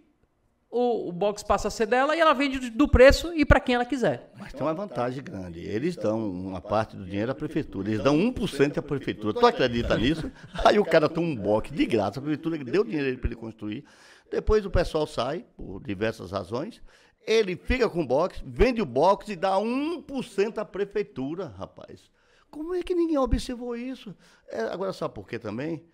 [0.71, 3.75] o, o box passa a ser dela e ela vende do preço e para quem
[3.75, 4.33] ela quiser.
[4.39, 5.61] Mas tem uma vantagem grande.
[5.61, 7.91] Eles dão uma parte do dinheiro à prefeitura.
[7.91, 9.35] Eles dão 1% à prefeitura.
[9.35, 10.33] Tu acredita nisso?
[10.65, 12.19] Aí o cara tem um box de graça.
[12.19, 13.85] A prefeitura deu dinheiro para ele construir.
[14.31, 16.81] Depois o pessoal sai, por diversas razões.
[17.27, 22.11] Ele fica com o box, vende o box e dá 1% à prefeitura, rapaz.
[22.51, 24.17] Como é que ninguém observou isso?
[24.49, 25.85] É, agora, sabe por quê também?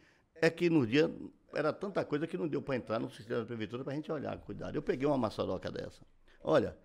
[0.44, 1.10] É que no dia
[1.54, 4.12] era tanta coisa que não deu para entrar no sistema da prefeitura para a gente
[4.12, 4.76] olhar, cuidado.
[4.76, 6.02] Eu peguei uma maçaroca dessa.
[6.42, 6.76] Olha,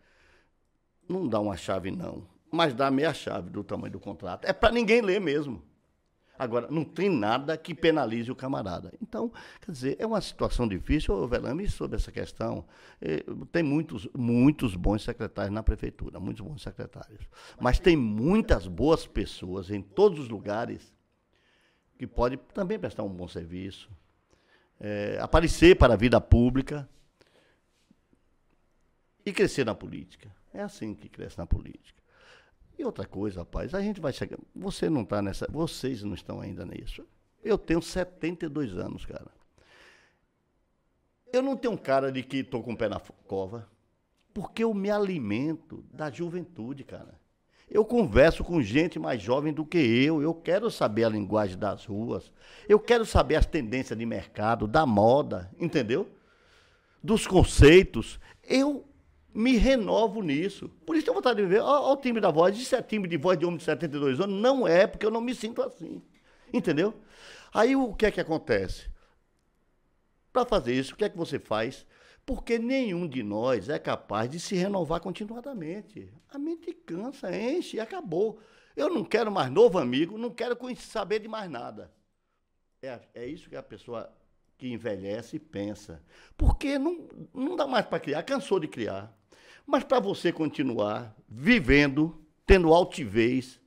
[1.09, 4.45] não dá uma chave não, mas dá meia chave do tamanho do contrato.
[4.45, 5.61] É para ninguém ler mesmo.
[6.37, 8.93] Agora, não tem nada que penalize o camarada.
[9.01, 12.65] Então, quer dizer, é uma situação difícil, Velame, sobre essa questão.
[13.01, 17.27] Eh, tem muitos, muitos bons secretários na prefeitura, muitos bons secretários.
[17.59, 20.97] Mas tem muitas boas pessoas em todos os lugares
[21.99, 23.91] que podem também prestar um bom serviço,
[24.79, 26.87] é, aparecer para a vida pública
[29.25, 30.33] e crescer na política.
[30.53, 32.01] É assim que cresce na política.
[32.77, 34.39] E outra coisa, rapaz, a gente vai chegar.
[34.55, 35.45] Você não está nessa.
[35.51, 37.05] Vocês não estão ainda nisso.
[37.43, 39.29] Eu tenho 72 anos, cara.
[41.33, 43.69] Eu não tenho cara de que estou com o pé na cova,
[44.33, 47.18] porque eu me alimento da juventude, cara.
[47.69, 50.21] Eu converso com gente mais jovem do que eu.
[50.21, 52.31] Eu quero saber a linguagem das ruas.
[52.67, 56.09] Eu quero saber as tendências de mercado, da moda, entendeu?
[57.03, 58.19] Dos conceitos.
[58.43, 58.85] Eu
[59.33, 60.69] me renovo nisso.
[60.85, 61.59] Por isso eu vontade de viver.
[61.59, 62.57] Olha o timbre da voz.
[62.57, 64.41] Isso é timbre de voz de homem de 72 anos?
[64.41, 66.01] Não é, porque eu não me sinto assim.
[66.51, 66.95] Entendeu?
[67.53, 68.89] Aí o que é que acontece?
[70.33, 71.85] Para fazer isso, o que é que você faz?
[72.29, 76.13] Porque nenhum de nós é capaz de se renovar continuadamente.
[76.29, 78.39] A mente cansa, enche e acabou.
[78.75, 81.91] Eu não quero mais novo amigo, não quero saber de mais nada.
[82.83, 84.15] É, é isso que a pessoa
[84.59, 86.03] que envelhece pensa.
[86.37, 89.11] Porque não, não dá mais para criar, cansou de criar.
[89.65, 93.58] Mas para você continuar vivendo, tendo altivez,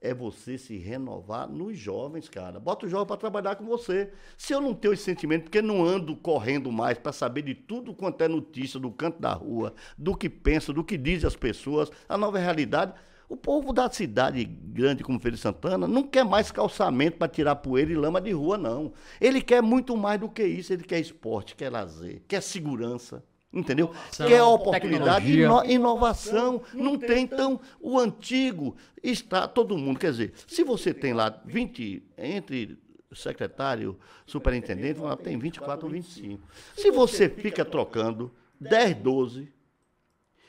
[0.00, 2.60] é você se renovar nos jovens, cara.
[2.60, 4.10] Bota o jovem para trabalhar com você.
[4.36, 7.94] Se eu não tenho esse sentimento, porque não ando correndo mais para saber de tudo
[7.94, 11.90] quanto é notícia do canto da rua, do que pensa, do que dizem as pessoas,
[12.08, 12.94] a nova realidade.
[13.28, 17.56] O povo da cidade grande como Feira de Santana não quer mais calçamento para tirar
[17.56, 18.92] poeira e lama de rua, não.
[19.20, 20.72] Ele quer muito mais do que isso.
[20.72, 23.22] Ele quer esporte, quer lazer, quer segurança.
[23.52, 23.86] Entendeu?
[23.86, 26.62] Inovação, que é oportunidade, ino, inovação.
[26.74, 29.98] Não tem, então, o antigo está todo mundo.
[29.98, 32.78] Quer dizer, se você tem lá 20, entre
[33.12, 36.46] secretário, superintendente, tem 24 ou 25.
[36.76, 38.30] Se você fica trocando
[38.60, 39.52] 10, 12,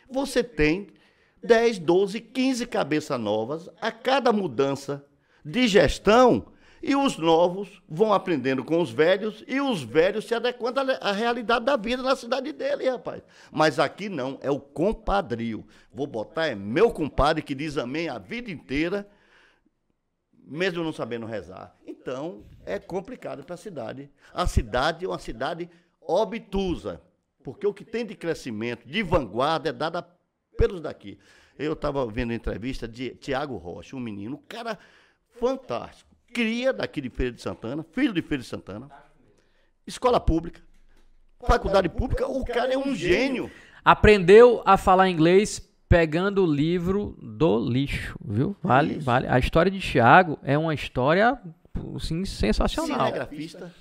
[0.09, 0.88] você tem
[1.41, 5.05] 10, 12, 15 cabeças novas a cada mudança
[5.43, 6.47] de gestão
[6.81, 11.65] e os novos vão aprendendo com os velhos e os velhos se adequando à realidade
[11.65, 13.21] da vida na cidade dele, rapaz.
[13.51, 15.65] Mas aqui não, é o compadrio.
[15.93, 19.07] Vou botar, é meu compadre que diz amém a vida inteira,
[20.33, 21.75] mesmo não sabendo rezar.
[21.85, 24.09] Então, é complicado para a cidade.
[24.33, 25.69] A cidade é uma cidade
[26.01, 27.01] obtusa,
[27.43, 30.01] porque o que tem de crescimento, de vanguarda, é dada
[30.57, 31.19] pelos daqui.
[31.57, 34.79] Eu estava vendo entrevista de Tiago Rocha, um menino, um cara
[35.39, 36.09] fantástico.
[36.33, 38.89] Cria daqui de Feira de Santana, filho de Feira de Santana,
[39.85, 40.61] escola pública,
[41.45, 43.49] faculdade pública, o cara é um gênio.
[43.83, 48.55] Aprendeu a falar inglês pegando o livro do lixo, viu?
[48.61, 49.05] Vale, Isso.
[49.05, 49.27] vale.
[49.27, 51.39] A história de Tiago é uma história
[51.95, 53.07] assim, sensacional.
[53.07, 53.73] Cinegrafista,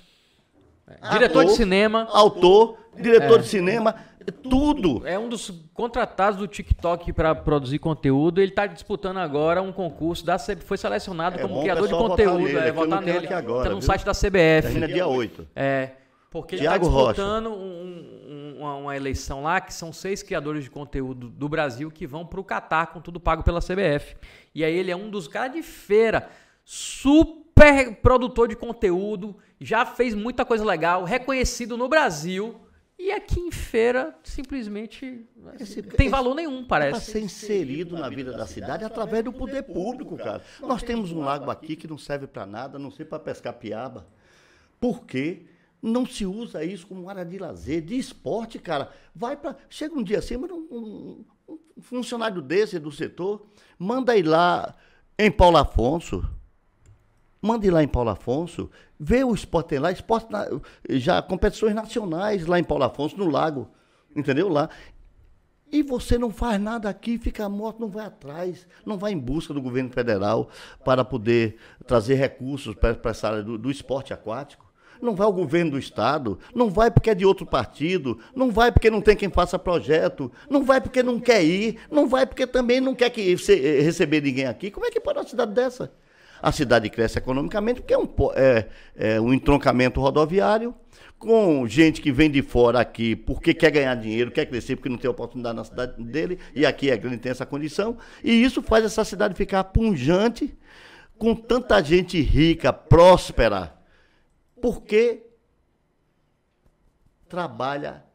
[1.11, 3.95] Diretor de ator, cinema, autor, diretor de cinema,
[4.31, 5.01] tudo.
[5.07, 8.39] é um dos contratados do TikTok para produzir conteúdo.
[8.41, 12.09] Ele está disputando agora um concurso da CB, foi selecionado É como criador de pessoal
[12.09, 13.33] votar conteúdo, nele, é é votar nele.
[13.33, 13.85] agora, tá no viu?
[13.87, 14.61] site da CBF.
[14.63, 15.47] Termina dia 8.
[15.55, 15.91] É,
[16.31, 20.69] porque ele está disputando um- um- uma, uma eleição lá que são seis criadores de
[20.69, 24.15] conteúdo do Brasil que vão para o Catar com tudo pago pela CBF.
[24.53, 26.27] E aí ele é um dos caras de feira,
[26.65, 32.55] super produtor de conteúdo, já fez muita coisa legal, reconhecido no Brasil.
[33.01, 37.11] E aqui em feira, simplesmente, assim, Esse- tem valor nenhum, Para parece.
[37.13, 40.43] ser inserido na vida da cidade através do poder público, cara.
[40.59, 44.05] Nós temos um lago aqui que não serve para nada, não sei para pescar piaba.
[44.81, 45.45] Por quê?
[45.81, 48.91] Não se usa isso como área de lazer, de esporte, cara.
[49.15, 49.55] Vai para.
[49.69, 54.75] Chega um dia assim, mas um, um- um funcionário desse do setor, manda ir lá
[55.17, 56.29] em Paulo Afonso.
[57.41, 60.47] Manda ir lá em Paulo Afonso, vê o esporte lá, esporte na-
[60.89, 63.69] já competições nacionais lá em Paulo Afonso, no lago.
[64.15, 64.49] Entendeu?
[64.49, 64.69] Lá.
[65.71, 69.53] E você não faz nada aqui, fica morto, não vai atrás, não vai em busca
[69.53, 70.49] do governo federal
[70.83, 74.67] para poder trazer recursos para, essa área do, do esporte aquático.
[74.99, 78.69] Não vai ao governo do estado, não vai porque é de outro partido, não vai
[78.71, 82.45] porque não tem quem faça projeto, não vai porque não quer ir, não vai porque
[82.45, 84.69] também não quer que eh, receber ninguém aqui.
[84.69, 85.93] Como é que pode uma cidade dessa?
[86.41, 90.73] A cidade cresce economicamente porque é um, é, é um entroncamento rodoviário,
[91.17, 94.97] com gente que vem de fora aqui porque quer ganhar dinheiro, quer crescer, porque não
[94.97, 98.85] tem oportunidade na cidade dele, e aqui é grande tem essa condição, e isso faz
[98.85, 100.57] essa cidade ficar punjante,
[101.17, 103.75] com tanta gente rica, próspera,
[104.61, 105.23] porque
[107.27, 108.08] trabalha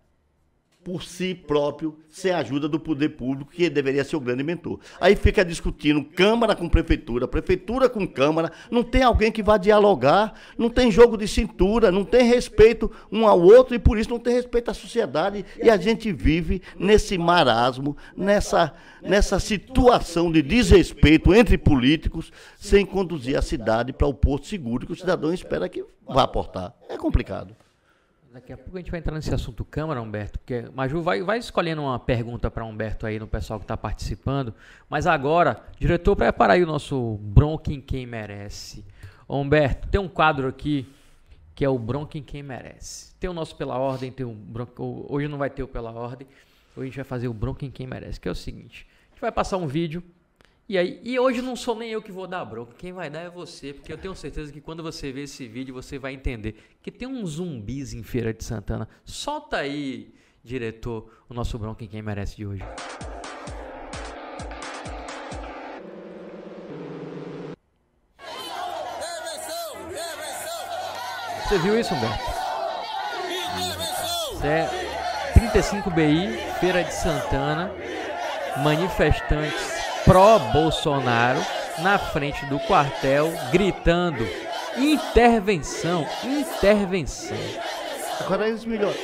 [0.84, 4.78] por si próprio, sem a ajuda do poder público, que deveria ser o grande mentor.
[5.00, 10.34] Aí fica discutindo Câmara com Prefeitura, Prefeitura com Câmara, não tem alguém que vá dialogar,
[10.58, 14.18] não tem jogo de cintura, não tem respeito um ao outro e por isso não
[14.18, 15.44] tem respeito à sociedade.
[15.60, 23.38] E a gente vive nesse marasmo, nessa, nessa situação de desrespeito entre políticos, sem conduzir
[23.38, 26.74] a cidade para o porto seguro que o cidadão espera que vá aportar.
[26.90, 27.56] É complicado.
[28.34, 31.38] Daqui a pouco a gente vai entrar nesse assunto Câmara, Humberto, porque Maju vai, vai
[31.38, 34.52] escolhendo uma pergunta para Humberto aí no pessoal que está participando.
[34.90, 38.84] Mas agora, diretor, prepara aí o nosso Bronca em Quem Merece.
[39.28, 40.92] Ô, Humberto, tem um quadro aqui
[41.54, 43.14] que é o Bronca em Quem Merece.
[43.20, 46.26] Tem o nosso Pela Ordem, tem Bronca, hoje não vai ter o Pela Ordem,
[46.76, 49.14] hoje a gente vai fazer o Bronca em Quem Merece, que é o seguinte, a
[49.14, 50.02] gente vai passar um vídeo
[50.66, 53.11] e aí, e hoje não sou nem eu que vou dar a bronca, quem vai
[53.11, 56.14] dar é você, porque eu tenho certeza que quando você ver esse vídeo você vai
[56.14, 58.88] entender que tem uns zumbis em Feira de Santana.
[59.05, 62.64] Solta aí, diretor, o nosso bronca em quem merece de hoje.
[71.46, 72.24] Você viu isso, Humberto?
[74.33, 74.66] Isso é
[75.35, 77.70] 35BI, Feira de Santana,
[78.62, 79.73] manifestantes
[80.04, 81.40] pró-Bolsonaro
[81.80, 84.26] na frente do quartel, gritando:
[84.76, 87.36] intervenção, intervenção.
[88.20, 88.94] Agora eles melhoram.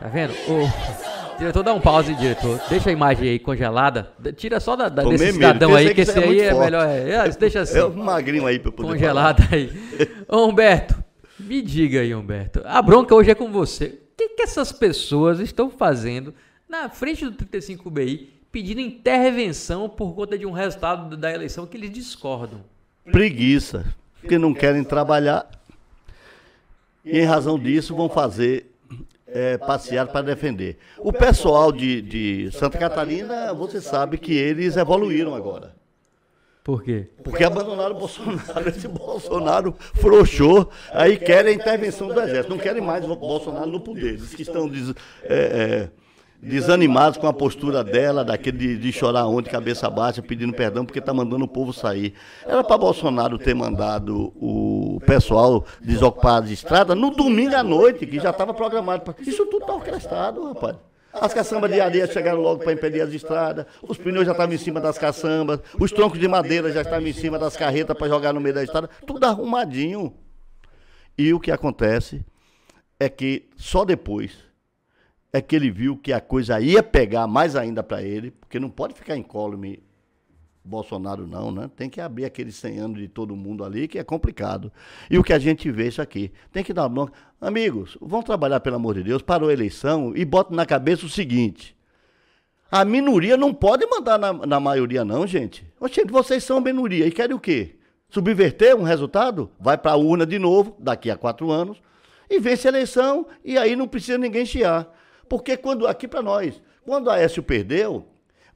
[0.00, 0.32] Tá vendo?
[0.48, 2.60] Ô, diretor, dá um pause, diretor.
[2.68, 4.10] Deixa a imagem aí congelada.
[4.36, 6.64] Tira só da, da- desse medo, cidadão pensei aí, que esse era aí é forte.
[6.64, 6.86] melhor.
[6.86, 7.78] É, é, deixa assim.
[7.78, 9.72] É um magrinho aí para poder congelada aí.
[10.28, 10.94] Ô, Humberto,
[11.38, 12.62] me diga aí, Humberto.
[12.64, 13.86] A bronca hoje é com você.
[13.86, 16.32] O que, que essas pessoas estão fazendo
[16.68, 21.90] na frente do 35BI pedindo intervenção por conta de um resultado da eleição que eles
[21.90, 22.60] discordam?
[23.10, 23.84] Preguiça,
[24.20, 25.48] porque não querem trabalhar.
[27.04, 28.70] E em razão disso vão fazer
[29.26, 30.78] é, passear para defender.
[30.98, 35.76] O pessoal de, de Santa Catarina, você sabe que eles evoluíram agora.
[36.62, 37.06] Por quê?
[37.24, 38.68] Porque abandonaram o Bolsonaro.
[38.68, 40.68] Esse Bolsonaro frouxou.
[40.92, 42.50] Aí querem a intervenção do Exército.
[42.50, 44.16] Não querem mais o Bolsonaro no poder.
[44.18, 45.90] Diz que estão des- é, é,
[46.40, 50.98] desanimados com a postura dela, daquele de, de chorar ontem, cabeça baixa, pedindo perdão, porque
[51.00, 52.14] está mandando o povo sair.
[52.46, 58.20] Era para Bolsonaro ter mandado o pessoal desocupar as estradas no domingo à noite, que
[58.20, 59.02] já estava programado.
[59.02, 60.76] pra- Isso tudo está orquestrado, rapaz.
[61.12, 64.58] As caçambas de areia chegaram logo para impedir as estradas, os pneus já estavam em
[64.58, 68.32] cima das caçambas, os troncos de madeira já estavam em cima das carretas para jogar
[68.32, 70.14] no meio da estrada, tudo arrumadinho.
[71.16, 72.24] E o que acontece
[73.00, 74.32] é que só depois
[75.32, 78.70] é que ele viu que a coisa ia pegar mais ainda para ele, porque não
[78.70, 79.82] pode ficar incólume
[80.64, 81.70] Bolsonaro não, né?
[81.74, 84.70] Tem que abrir aqueles 100 anos de todo mundo ali, que é complicado.
[85.10, 87.12] E o que a gente vê isso aqui, tem que dar bronca.
[87.40, 91.08] Amigos, vão trabalhar, pelo amor de Deus, parou a eleição e botam na cabeça o
[91.08, 91.76] seguinte,
[92.70, 95.66] a minoria não pode mandar na, na maioria não, gente.
[95.80, 97.76] Oxente, vocês são minoria e querem o quê?
[98.10, 99.50] Subverter um resultado?
[99.58, 101.80] Vai para a urna de novo, daqui a quatro anos,
[102.28, 104.86] e vence a eleição, e aí não precisa ninguém chiar.
[105.28, 108.06] Porque quando, aqui para nós, quando a Aécio perdeu,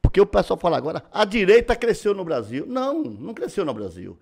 [0.00, 2.66] porque o pessoal fala agora, a direita cresceu no Brasil.
[2.66, 4.18] Não, não cresceu no Brasil.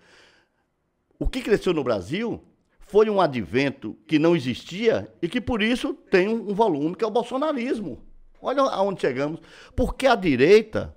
[1.18, 2.42] O que cresceu no Brasil
[2.80, 7.06] foi um advento que não existia e que por isso tem um volume que é
[7.06, 8.02] o bolsonarismo.
[8.42, 9.40] Olha aonde chegamos.
[9.76, 10.96] Porque a direita,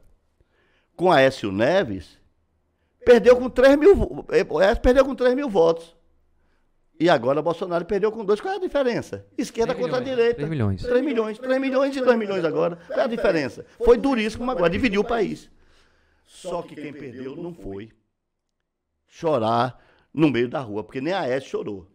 [0.95, 2.19] com Aécio Neves,
[3.05, 5.95] perdeu com 3 mil, eh, perdeu com 3 mil votos.
[7.03, 8.39] E agora Bolsonaro perdeu com dois.
[8.39, 9.25] Qual é a diferença?
[9.37, 10.35] Esquerda contra milhões, a direita.
[10.35, 10.81] 3 milhões.
[10.83, 11.37] 3 milhões.
[11.37, 12.77] 3 milhões e 2 milhões agora.
[12.87, 13.65] Qual é a diferença?
[13.83, 15.49] Foi duríssimo agora, dividiu o país.
[16.25, 17.89] Só que quem perdeu não foi
[19.05, 19.77] chorar
[20.13, 21.87] no meio da rua, porque nem a S chorou.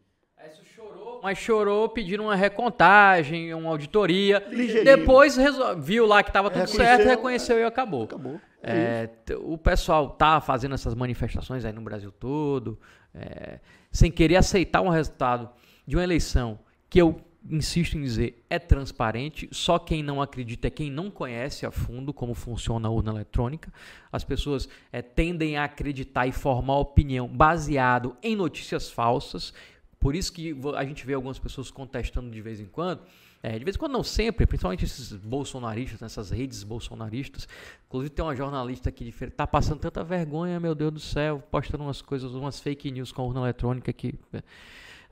[1.22, 4.44] Mas chorou, pediram uma recontagem, uma auditoria.
[4.50, 4.84] Ligeirinho.
[4.84, 8.04] Depois resol- viu lá que estava tudo Reconheceu, certo, reconheceu e acabou.
[8.04, 8.38] Acabou.
[8.62, 9.08] É,
[9.40, 12.78] o pessoal tá fazendo essas manifestações aí no Brasil todo,
[13.14, 15.48] é, sem querer aceitar um resultado
[15.86, 16.58] de uma eleição
[16.90, 19.48] que eu insisto em dizer é transparente.
[19.52, 23.72] Só quem não acredita é quem não conhece a fundo como funciona a urna eletrônica.
[24.10, 29.52] As pessoas é, tendem a acreditar e formar opinião baseado em notícias falsas.
[29.98, 33.02] Por isso que a gente vê algumas pessoas contestando de vez em quando.
[33.40, 37.46] É, de vez em quando não sempre, principalmente esses bolsonaristas, nessas redes bolsonaristas.
[37.86, 41.84] Inclusive tem uma jornalista aqui de tá passando tanta vergonha, meu Deus do céu, postando
[41.84, 44.42] umas coisas, umas fake news com urna eletrônica que é,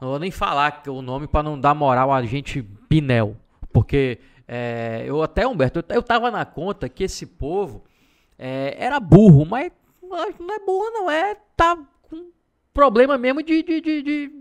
[0.01, 3.37] não vou nem falar o nome para não dar moral a gente Pinel,
[3.73, 4.19] porque
[4.49, 7.85] é, eu até Humberto, eu, eu tava na conta que esse povo
[8.37, 9.71] é, era burro, mas
[10.03, 10.19] não
[10.55, 12.31] é burro não, é tá com
[12.75, 14.33] problema mesmo de, de, de- de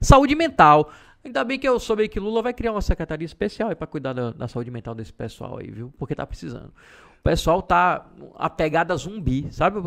[0.00, 0.90] saúde mental.
[1.24, 4.30] Ainda bem que eu soube que Lula vai criar uma secretaria especial para cuidar da,
[4.30, 5.92] da saúde mental desse pessoal aí, viu?
[5.98, 6.68] Porque tá precisando.
[7.18, 8.06] O pessoal tá
[8.36, 9.78] apegado a zumbi, sabe?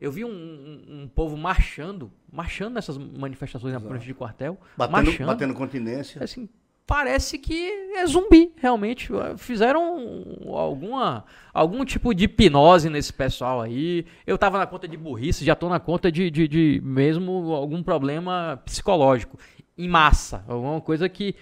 [0.00, 4.92] Eu vi um, um- um povo marchando, marchando nessas manifestações na frente de quartel, Batendo,
[5.06, 5.26] marchando.
[5.26, 6.22] batendo continência.
[6.22, 6.48] Assim,
[6.86, 9.10] parece que é zumbi, realmente.
[9.36, 14.06] Fizeram alguma, algum tipo de hipnose nesse pessoal aí.
[14.26, 17.82] Eu tava na conta de burrice, já tô na conta de, de, de mesmo algum
[17.82, 19.38] problema psicológico.
[19.84, 20.44] Em massa.
[20.48, 21.34] Alguma coisa que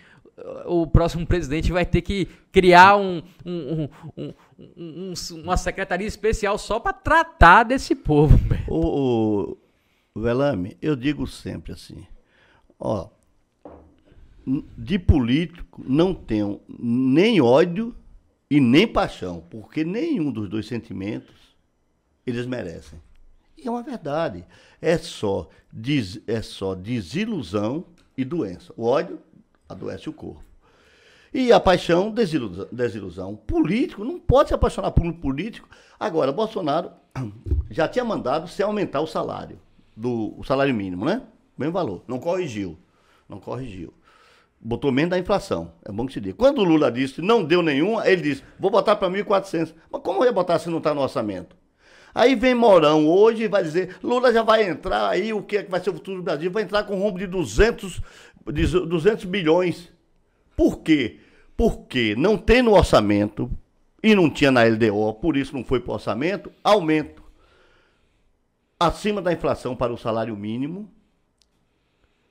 [0.67, 4.35] uh, o próximo presidente vai ter que criar um, um- um- um-
[4.77, 5.13] um-
[5.43, 8.39] uma secretaria especial só para tratar desse povo.
[8.71, 9.57] O,
[10.15, 12.07] o Velame, eu digo sempre assim,
[12.79, 13.09] ó,
[14.77, 17.95] de político não tenho nem ódio
[18.51, 21.35] e nem paixão, porque nenhum dos dois sentimentos
[22.27, 23.01] eles merecem.
[23.57, 24.45] E é uma verdade.
[24.81, 27.85] É só, des, é só desilusão
[28.19, 28.73] e doença.
[28.77, 29.21] O ódio
[29.69, 30.43] adoece o corpo.
[31.33, 33.37] E a paixão, desilusão, desilusão.
[33.37, 35.69] Político não pode se apaixonar por um político.
[36.01, 36.91] Agora, Bolsonaro
[37.71, 39.61] já tinha mandado se aumentar o salário,
[39.97, 41.23] do, o salário mínimo, né?
[41.57, 42.03] Mesmo valor.
[42.09, 42.77] Não corrigiu.
[43.29, 43.95] Não corrigiu.
[44.61, 45.71] Botou menos da inflação.
[45.85, 46.35] É bom que se diga.
[46.35, 49.75] Quando o Lula disse não deu nenhuma, ele disse, vou botar para 1.400.
[49.93, 51.55] Mas como eu ia botar se não está no orçamento?
[52.19, 55.63] Aí vem Mourão hoje e vai dizer, Lula já vai entrar aí, o que é
[55.63, 56.51] que vai ser o futuro do Brasil?
[56.51, 58.03] Vai entrar com um rombo de 200,
[58.53, 59.89] de 200 bilhões.
[60.57, 61.21] Por quê?
[61.57, 63.49] Porque não tem no orçamento
[64.03, 67.23] e não tinha na LDO, por isso não foi para o orçamento, aumento
[68.81, 70.91] acima da inflação para o salário mínimo,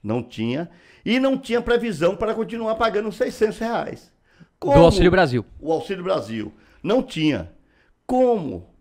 [0.04, 0.70] não tinha,
[1.06, 4.12] e não tinha previsão para continuar pagando 600 reais.
[4.60, 5.46] Do Auxílio Brasil.
[5.62, 6.52] O Auxílio Brasil.
[6.84, 7.54] Não tinha.
[8.06, 8.76] Como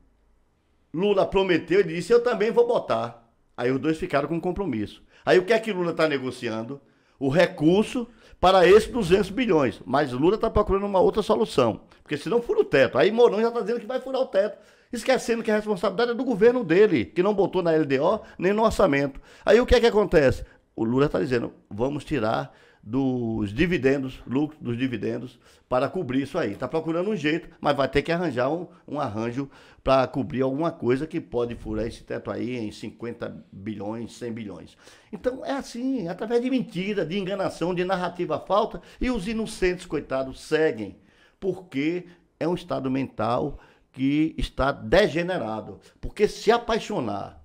[0.97, 3.30] Lula prometeu e disse, eu também vou botar.
[3.55, 5.03] Aí os dois ficaram com compromisso.
[5.26, 6.80] Aí o que é que Lula está negociando?
[7.18, 8.09] O recurso
[8.40, 9.82] para esses 200 bilhões.
[9.84, 11.82] Mas Lula está procurando uma outra solução.
[12.03, 12.97] Porque senão fura o teto.
[12.97, 14.57] Aí Mourão já está dizendo que vai furar o teto.
[14.90, 18.64] Esquecendo que a responsabilidade é do governo dele, que não botou na LDO nem no
[18.64, 19.20] orçamento.
[19.44, 20.47] Aí o que é que acontece?
[20.74, 22.55] O Lula está dizendo, vamos tirar
[22.89, 26.53] dos dividendos, lucro dos dividendos, para cobrir isso aí.
[26.53, 29.51] Está procurando um jeito, mas vai ter que arranjar um, um arranjo
[29.82, 34.76] para cobrir alguma coisa que pode furar esse teto aí em 50 bilhões, 100 bilhões.
[35.12, 40.41] Então é assim, através de mentira, de enganação, de narrativa falta, e os inocentes, coitados,
[40.41, 40.97] seguem,
[41.41, 42.07] porque
[42.39, 43.59] é um estado mental
[43.91, 45.80] que está degenerado.
[46.01, 47.43] Porque se apaixonar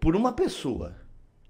[0.00, 0.96] por uma pessoa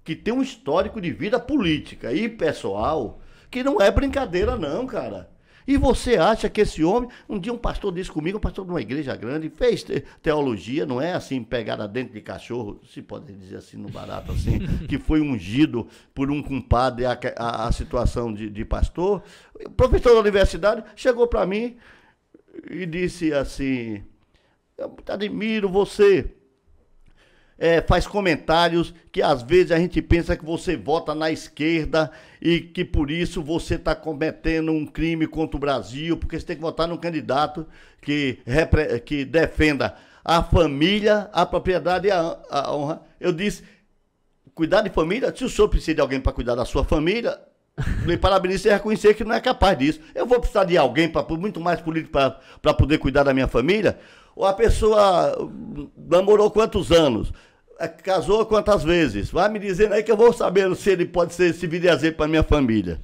[0.09, 5.29] que tem um histórico de vida política e pessoal, que não é brincadeira, não, cara.
[5.67, 8.71] E você acha que esse homem, um dia um pastor disse comigo, um pastor de
[8.71, 9.85] uma igreja grande, fez
[10.23, 14.57] teologia, não é assim, pegada dentro de cachorro, se pode dizer assim no barato, assim,
[14.89, 19.21] que foi ungido por um compadre a, a, a situação de, de pastor.
[19.63, 21.77] O professor da universidade chegou para mim
[22.67, 24.03] e disse assim:
[24.75, 26.33] Eu admiro você
[27.59, 32.09] é, faz comentários que às vezes a gente pensa que você vota na esquerda
[32.41, 36.55] e que por isso você está cometendo um crime contra o Brasil, porque você tem
[36.55, 37.67] que votar num candidato
[38.01, 38.39] que,
[39.05, 43.01] que defenda a família, a propriedade e a, a honra.
[43.19, 43.63] Eu disse,
[44.55, 47.37] cuidar de família, se o senhor precisa de alguém para cuidar da sua família,
[48.05, 49.99] lhe parabenizo e reconhecer que não é capaz disso.
[50.15, 52.13] Eu vou precisar de alguém, para muito mais político,
[52.61, 53.99] para poder cuidar da minha família?
[54.35, 55.35] Ou a pessoa
[55.97, 57.33] namorou quantos anos?
[57.79, 59.31] É, casou quantas vezes?
[59.31, 62.27] Vai me dizendo aí que eu vou sabendo se ele pode ser esse videazeiro para
[62.27, 62.99] minha família.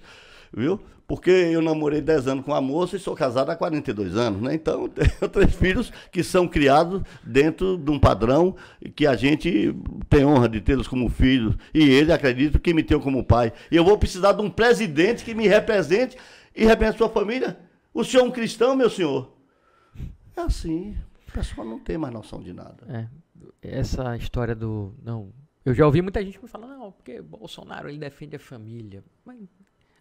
[0.52, 0.82] Viu?
[1.08, 4.54] Porque eu namorei 10 anos com uma moça e sou casado há 42 anos, né?
[4.54, 8.56] Então, tenho três filhos que são criados dentro de um padrão
[8.96, 9.74] que a gente
[10.10, 11.56] tem honra de tê-los como filhos.
[11.74, 13.54] E ele, acredito, que me tem como pai.
[13.72, 16.18] E eu vou precisar de um presidente que me represente
[16.54, 17.58] e represente sua família.
[17.94, 19.32] O senhor é um cristão, meu senhor?
[20.36, 20.98] É assim.
[21.30, 22.84] O pessoal não tem mais noção de nada.
[22.90, 23.25] É
[23.72, 24.94] essa história do.
[25.02, 25.32] Não.
[25.64, 29.04] Eu já ouvi muita gente me falar, não, porque Bolsonaro ele defende a família.
[29.26, 29.40] Mas,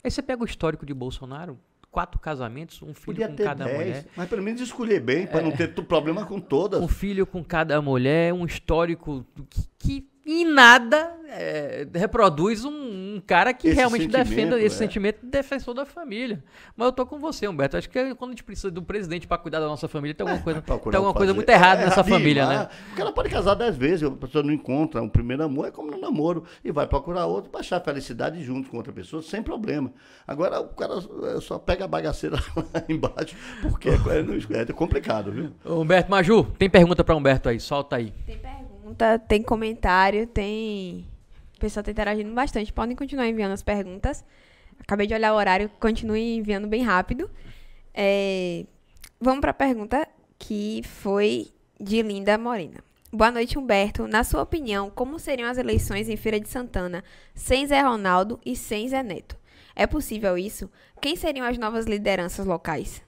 [0.03, 1.59] aí você pega o histórico de Bolsonaro,
[1.91, 4.07] quatro casamentos, um filho Podia com cada dez, mulher.
[4.15, 6.83] Mas pelo menos escolher bem, para é, não ter problema com todas.
[6.83, 12.71] Um filho com cada mulher, um histórico que, que em nada é, reproduz um,
[13.17, 14.79] um, cara que esse realmente defenda esse é.
[14.79, 16.43] sentimento de defensor da família.
[16.77, 17.77] Mas eu tô com você, Humberto.
[17.77, 20.41] Acho que quando a gente precisa do presidente para cuidar da nossa família, tem alguma
[20.41, 22.69] é, coisa, tem alguma coisa muito errada é, nessa família, né?
[22.93, 25.91] O cara pode casar dez vezes, a pessoa não encontra o primeiro amor, é como
[25.91, 29.93] no namoro, e vai procurar outro para achar felicidade junto com outra pessoa, sem problema.
[30.27, 30.95] Agora o cara
[31.37, 35.51] é, só pega a bagaceira lá embaixo, porque é, é complicado, viu?
[35.65, 38.13] Humberto Maju, tem pergunta para Humberto aí, solta aí.
[38.25, 38.54] Tem pergunta
[38.85, 41.07] pergunta, tem comentário, tem.
[41.57, 42.73] O pessoal tá interagindo bastante.
[42.73, 44.23] Podem continuar enviando as perguntas.
[44.79, 47.31] Acabei de olhar o horário, continue enviando bem rápido.
[47.95, 48.67] É...
[49.19, 50.07] Vamos para a pergunta
[50.39, 51.49] que foi
[51.81, 52.85] de Linda Morena.
[53.11, 54.07] Boa noite, Humberto.
[54.07, 57.03] Na sua opinião, como seriam as eleições em Feira de Santana
[57.35, 59.37] sem Zé Ronaldo e sem Zé Neto?
[59.75, 60.71] É possível isso?
[61.01, 63.03] Quem seriam as novas lideranças locais?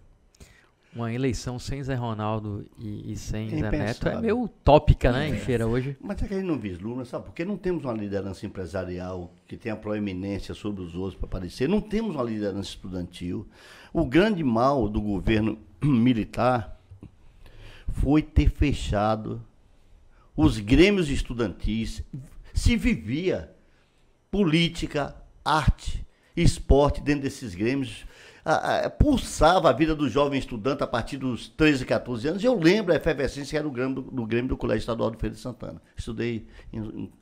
[0.96, 5.34] Uma eleição sem Zé Ronaldo e, e sem Zé Neto é meio utópica, né, é.
[5.34, 5.94] em feira hoje.
[6.00, 7.26] Mas é que a gente não vislumbra, sabe?
[7.26, 11.68] Porque não temos uma liderança empresarial que tenha proeminência sobre os outros para aparecer.
[11.68, 13.46] Não temos uma liderança estudantil.
[13.92, 16.80] O grande mal do governo militar
[17.88, 19.44] foi ter fechado
[20.34, 22.02] os grêmios estudantis.
[22.54, 23.54] Se vivia
[24.30, 28.06] política, arte, esporte dentro desses grêmios
[28.46, 32.44] a, a, pulsava a vida do jovem estudante a partir dos 13, 14 anos.
[32.44, 35.16] Eu lembro a efervescência que era o Grêmio do, do, Grêmio do Colégio Estadual de
[35.16, 35.82] Feira de Santana.
[35.96, 37.12] Estudei em, em,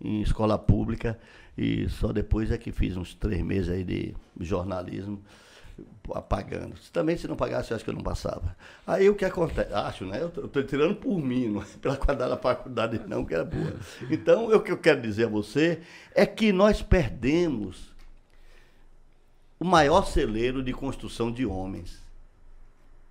[0.00, 1.18] em, escola pública
[1.56, 5.20] e só depois é que fiz uns três meses aí de jornalismo
[6.14, 6.76] apagando.
[6.92, 8.56] Também se não pagasse, eu acho que eu não passava.
[8.86, 9.74] Aí o que acontece?
[9.74, 10.22] Acho, né?
[10.22, 13.74] Eu estou tirando por mim, não é pela qualidade da faculdade, não, que era boa.
[14.08, 15.80] Então, o que eu quero dizer a você
[16.14, 17.97] é que nós perdemos
[19.58, 22.02] o maior celeiro de construção de homens.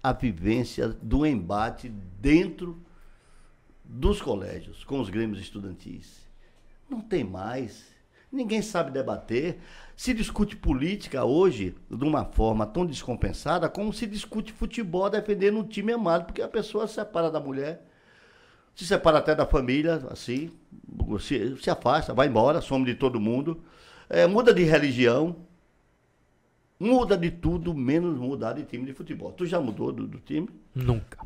[0.01, 2.81] A vivência do embate dentro
[3.83, 6.21] dos colégios, com os grêmios estudantis.
[6.89, 7.85] Não tem mais.
[8.31, 9.59] Ninguém sabe debater.
[9.95, 15.63] Se discute política hoje de uma forma tão descompensada como se discute futebol defendendo um
[15.63, 17.83] time amado, porque a pessoa se separa da mulher,
[18.75, 20.51] se separa até da família, assim,
[21.19, 23.63] se, se afasta, vai embora, some de todo mundo,
[24.07, 25.46] é, muda de religião,
[26.79, 29.31] Muda de tudo, menos mudar de time de futebol.
[29.31, 30.47] Tu já mudou do, do time?
[30.75, 31.17] Nunca.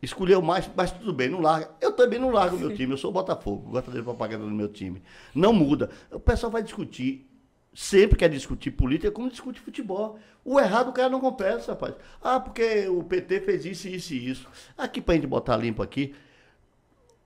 [0.00, 1.70] Escolheu mais, mas tudo bem, não larga.
[1.82, 4.68] Eu também não largo o meu time, eu sou Botafogo, gosto de propaganda no meu
[4.68, 5.02] time.
[5.34, 5.90] Não muda.
[6.10, 7.28] O pessoal vai discutir,
[7.74, 10.18] sempre quer discutir política como discute futebol.
[10.42, 11.94] O errado o cara não compensa, rapaz.
[12.22, 14.48] Ah, porque o PT fez isso, isso e isso.
[14.78, 16.14] Aqui pra gente botar limpo aqui,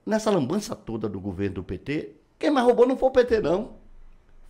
[0.04, 3.80] nessa lambança toda do governo do PT, quem mais roubou não foi o PT, não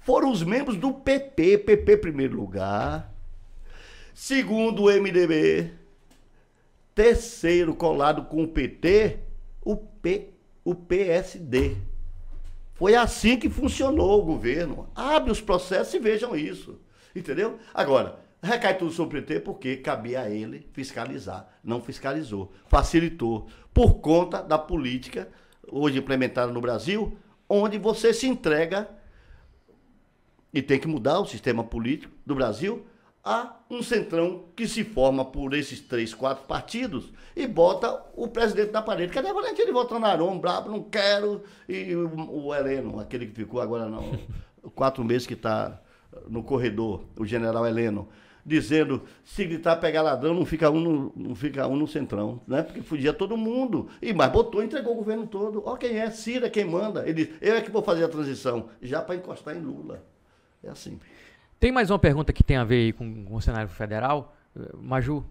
[0.01, 3.10] foram os membros do PP, PP primeiro lugar,
[4.21, 5.73] segundo o MDB,
[6.95, 9.19] terceiro colado com o PT,
[9.65, 10.29] o, P,
[10.63, 11.79] o PSD.
[12.75, 14.91] Foi assim que funcionou o governo.
[14.95, 16.79] Abre os processos e vejam isso.
[17.17, 17.59] Entendeu?
[17.73, 21.49] Agora, Recai tudo sobre o PT porque cabia a ele fiscalizar.
[21.65, 22.53] Não fiscalizou.
[22.67, 23.49] Facilitou.
[23.73, 25.29] Por conta da política
[25.67, 27.17] hoje implementada no Brasil,
[27.49, 28.89] onde você se entrega
[30.53, 32.87] e tem que mudar o sistema político do Brasil
[33.25, 38.73] a um centrão que se forma por esses três, quatro partidos e bota o presidente
[38.73, 39.13] na parede.
[39.13, 40.39] Cadê a Valentina Voltanaron?
[40.39, 41.43] Brabo, não quero.
[41.69, 44.19] E o, o Heleno, aquele que ficou agora não,
[44.75, 45.81] quatro meses que está
[46.29, 48.09] no corredor, o general Heleno,
[48.45, 52.63] dizendo se gritar pegar ladrão não fica um no, não fica um no centrão, né?
[52.63, 53.89] Porque fugia todo mundo.
[54.01, 55.63] E mas botou, entregou o governo todo.
[55.67, 57.09] Ó quem é, Cira quem manda.
[57.09, 60.03] Ele eu é que vou fazer a transição, já para encostar em Lula.
[60.63, 60.99] É assim.
[61.61, 64.35] Tem mais uma pergunta que tem a ver aí com, com o cenário federal.
[64.79, 65.23] Maju.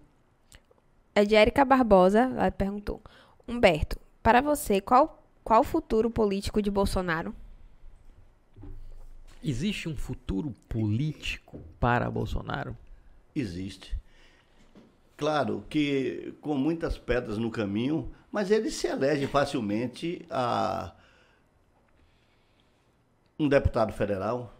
[1.15, 3.01] É de Érica Barbosa, ela perguntou.
[3.47, 7.33] Humberto, para você, qual, qual o futuro político de Bolsonaro?
[9.43, 12.77] Existe um futuro político para Bolsonaro?
[13.35, 13.97] Existe.
[15.17, 20.93] Claro que com muitas pedras no caminho, mas ele se elege facilmente a
[23.39, 24.58] um deputado federal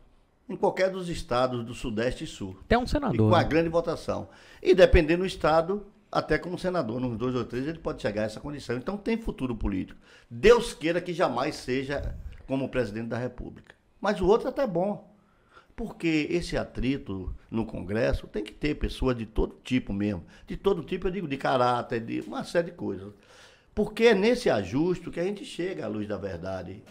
[0.50, 2.58] em qualquer dos estados do Sudeste e Sul.
[2.62, 3.16] Até um senador.
[3.16, 3.48] E com a né?
[3.48, 4.28] grande votação.
[4.62, 8.26] E dependendo do estado, até como senador, nos dois ou três, ele pode chegar a
[8.26, 8.76] essa condição.
[8.76, 10.00] Então tem futuro político.
[10.30, 12.16] Deus queira que jamais seja
[12.48, 13.76] como presidente da República.
[14.02, 15.08] Mas o outro é até bom.
[15.76, 20.26] Porque esse atrito no Congresso tem que ter pessoas de todo tipo mesmo.
[20.46, 23.14] De todo tipo, eu digo, de caráter, de uma série de coisas.
[23.74, 26.84] Porque é nesse ajuste que a gente chega à luz da verdade.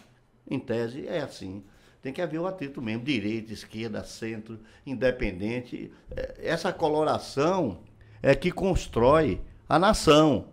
[0.49, 1.63] Em tese, é assim.
[2.01, 5.91] Tem que haver o atrito mesmo, direita, esquerda, centro, independente.
[6.15, 7.79] É, essa coloração
[8.21, 10.49] é que constrói a nação.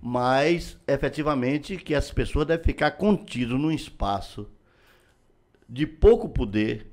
[0.00, 4.48] Mas, efetivamente, que as pessoas devem ficar contidas num espaço
[5.68, 6.90] de pouco poder,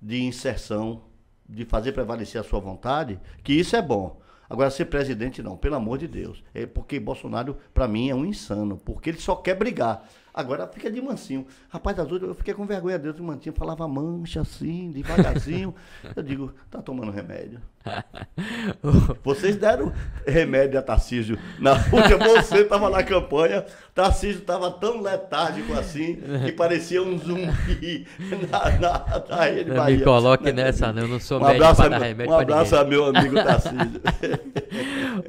[0.00, 1.04] de inserção,
[1.48, 4.20] de fazer prevalecer a sua vontade, que isso é bom.
[4.48, 6.42] Agora, ser presidente, não, pelo amor de Deus.
[6.52, 10.08] É porque Bolsonaro, para mim, é um insano, porque ele só quer brigar.
[10.32, 11.46] Agora fica de mansinho.
[11.68, 15.74] Rapaz das outras, eu fiquei com vergonha dele de mansinho, falava mancha assim, devagarzinho.
[16.14, 17.60] eu digo, tá tomando remédio.
[19.24, 19.92] Vocês deram
[20.26, 23.64] remédio a Tarcísio na última, você estava na campanha,
[23.94, 28.06] Tarcísio estava tão letárgico assim, que parecia um zumbi
[28.50, 31.80] na, na, na rede Não me coloque nessa, não, eu não sou um médico abraço,
[31.80, 34.00] para dar remédio um abraço a meu amigo Tarcísio.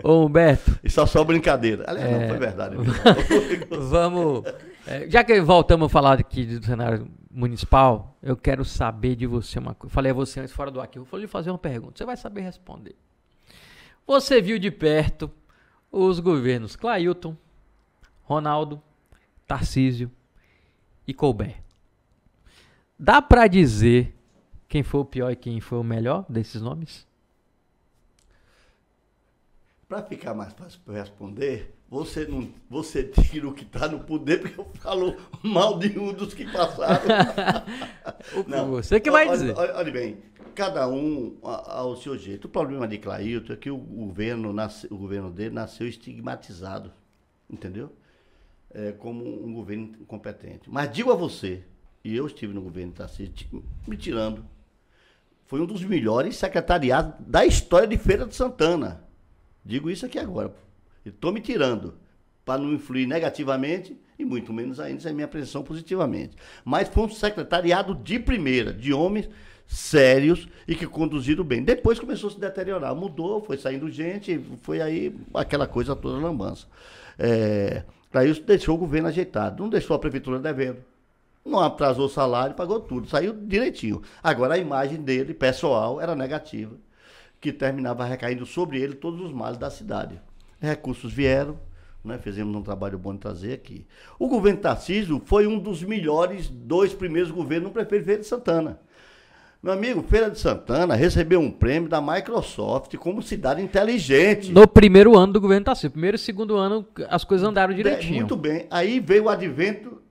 [0.03, 1.85] Ô Humberto, Isso é só brincadeira.
[1.87, 2.19] Aliás, É.
[2.19, 2.75] não foi verdade.
[3.69, 4.43] vamos...
[4.85, 9.59] é, já que voltamos a falar aqui do cenário municipal, eu quero saber de você
[9.59, 9.93] uma coisa.
[9.93, 11.97] Falei a você antes, fora do aqui, eu vou lhe fazer uma pergunta.
[11.97, 12.95] Você vai saber responder.
[14.05, 15.31] Você viu de perto
[15.91, 17.35] os governos Clailton,
[18.23, 18.81] Ronaldo,
[19.45, 20.11] Tarcísio
[21.07, 21.61] e Colbert.
[22.97, 24.15] Dá pra dizer
[24.67, 27.07] quem foi o pior e quem foi o melhor desses nomes?
[29.87, 34.39] Para ficar mais fácil para responder, você não, você tira o que está no poder
[34.41, 37.01] porque eu falo mal de um dos que passaram.
[38.65, 39.57] O- Você que vai Olha- dizer.
[39.57, 40.17] Olha, olha bem,
[40.55, 42.45] cada um ao seu jeito.
[42.45, 46.91] O problema de Clailton é que o governo, nasce- o governo dele nasceu estigmatizado,
[47.49, 47.91] entendeu?
[48.73, 50.69] É, como um governo incompetente.
[50.69, 51.63] Mas digo a você,
[52.05, 53.33] e eu estive no governo de Tarcísio,
[53.85, 54.45] me tirando,
[55.45, 59.03] foi um dos melhores secretariados da história de Feira de Santana.
[59.65, 60.53] Digo isso aqui agora.
[61.05, 61.95] Estou me tirando
[62.45, 66.35] para não influir negativamente e muito menos ainda se minha apreensão positivamente.
[66.63, 69.29] Mas foi um secretariado de primeira, de homens
[69.65, 71.63] sérios e que conduziram bem.
[71.63, 76.67] Depois começou a se deteriorar, mudou, foi saindo gente, foi aí aquela coisa toda lambança.
[77.17, 77.83] É,
[78.25, 80.79] isso deixou o governo ajeitado, não deixou a prefeitura devendo.
[81.43, 84.01] Não atrasou o salário, pagou tudo, saiu direitinho.
[84.21, 86.75] Agora a imagem dele, pessoal, era negativa,
[87.39, 90.21] que terminava recaindo sobre ele todos os males da cidade.
[90.61, 91.57] Recursos vieram,
[92.03, 93.85] né, fizemos um trabalho bom de trazer aqui.
[94.19, 98.79] O governo Tarcísio foi um dos melhores dois primeiros governos no prefeito Feira de Santana.
[99.63, 104.51] Meu amigo, Feira de Santana recebeu um prêmio da Microsoft como cidade inteligente.
[104.51, 105.91] No primeiro ano do governo Tarcísio.
[105.91, 108.15] Primeiro e segundo ano as coisas andaram É, direitinho.
[108.21, 108.65] Muito bem.
[108.71, 110.01] Aí veio o advento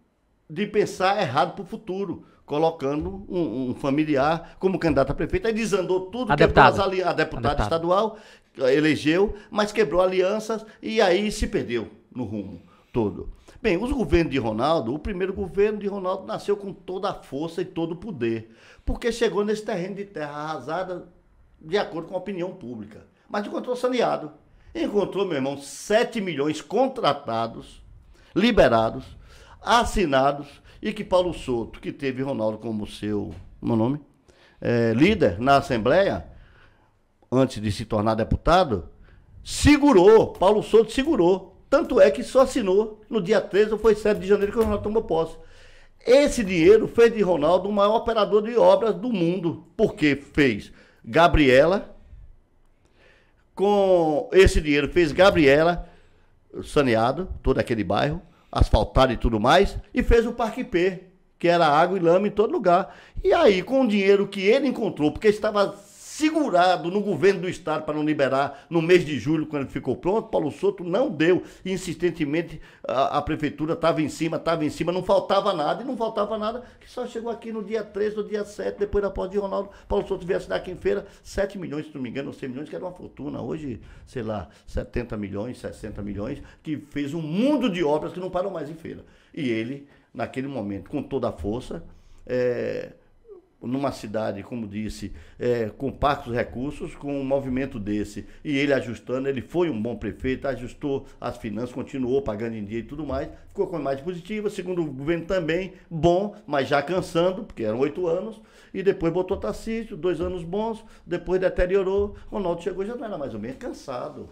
[0.48, 5.46] de pensar errado para o futuro, colocando um, um familiar como candidato a prefeito.
[5.48, 6.82] Aí desandou tudo, A deputada.
[6.84, 7.62] ali- a deputada A deputada.
[7.62, 8.18] estadual,
[8.68, 13.30] elegeu, mas quebrou alianças e aí se perdeu no rumo todo.
[13.62, 17.60] Bem, os governos de Ronaldo, o primeiro governo de Ronaldo nasceu com toda a força
[17.62, 18.50] e todo o poder,
[18.84, 21.08] porque chegou nesse terreno de terra arrasada
[21.60, 23.04] de acordo com a opinião pública.
[23.28, 24.32] Mas encontrou saneado.
[24.74, 27.82] Encontrou, meu irmão, 7 milhões contratados,
[28.34, 29.04] liberados,
[29.60, 30.48] assinados,
[30.80, 34.00] e que Paulo Souto, que teve Ronaldo como seu, meu nome,
[34.60, 36.26] eh, líder na Assembleia,
[37.30, 38.88] antes de se tornar deputado,
[39.44, 41.56] segurou, Paulo Souto segurou.
[41.68, 44.62] Tanto é que só assinou no dia 13 ou foi 7 de janeiro que o
[44.62, 45.36] Ronaldo tomou posse.
[46.04, 50.72] Esse dinheiro fez de Ronaldo o maior operador de obras do mundo, porque fez
[51.04, 51.94] Gabriela,
[53.54, 55.88] com esse dinheiro fez Gabriela,
[56.64, 58.20] saneado, todo aquele bairro,
[58.50, 61.04] asfaltado e tudo mais, e fez o Parque P,
[61.38, 62.96] que era água e lama em todo lugar.
[63.22, 65.76] E aí, com o dinheiro que ele encontrou, porque estava
[66.20, 69.96] segurado no governo do estado para não liberar no mês de julho, quando ele ficou
[69.96, 71.42] pronto, Paulo Souto não deu.
[71.64, 75.96] Insistentemente, a, a prefeitura estava em cima, estava em cima, não faltava nada, e não
[75.96, 79.30] faltava nada, que só chegou aqui no dia 3, no dia 7, depois da posse
[79.30, 82.28] de Ronaldo, Paulo Souto veio assinar aqui em feira 7 milhões, se não me engano,
[82.28, 83.40] ou 100 milhões, que era uma fortuna.
[83.40, 88.30] Hoje, sei lá, 70 milhões, 60 milhões, que fez um mundo de obras que não
[88.30, 89.04] param mais em feira.
[89.32, 91.82] E ele, naquele momento, com toda a força,
[92.26, 92.92] é,
[93.62, 99.28] numa cidade, como disse, é, com parcos recursos, com um movimento desse, e ele ajustando,
[99.28, 103.28] ele foi um bom prefeito, ajustou as finanças, continuou pagando em dia e tudo mais,
[103.48, 107.78] ficou com a imagem positiva, segundo o governo também, bom, mas já cansando, porque eram
[107.80, 108.40] oito anos,
[108.72, 113.34] e depois botou Tarcísio, dois anos bons, depois deteriorou, Ronaldo chegou já não era mais
[113.34, 114.28] ou menos cansado.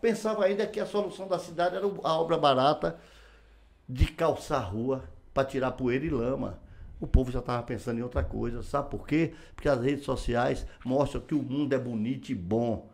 [0.00, 2.98] Pensava ainda que a solução da cidade era a obra barata
[3.88, 6.58] de calçar rua para tirar poeira e lama
[7.02, 8.62] o povo já estava pensando em outra coisa.
[8.62, 9.32] Sabe por quê?
[9.56, 12.88] Porque as redes sociais mostram que o mundo é bonito e bom.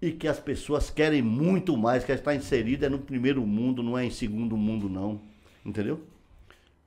[0.00, 3.98] E que as pessoas querem muito mais, quer estar inserida é no primeiro mundo, não
[3.98, 5.20] é em segundo mundo, não.
[5.66, 6.00] Entendeu?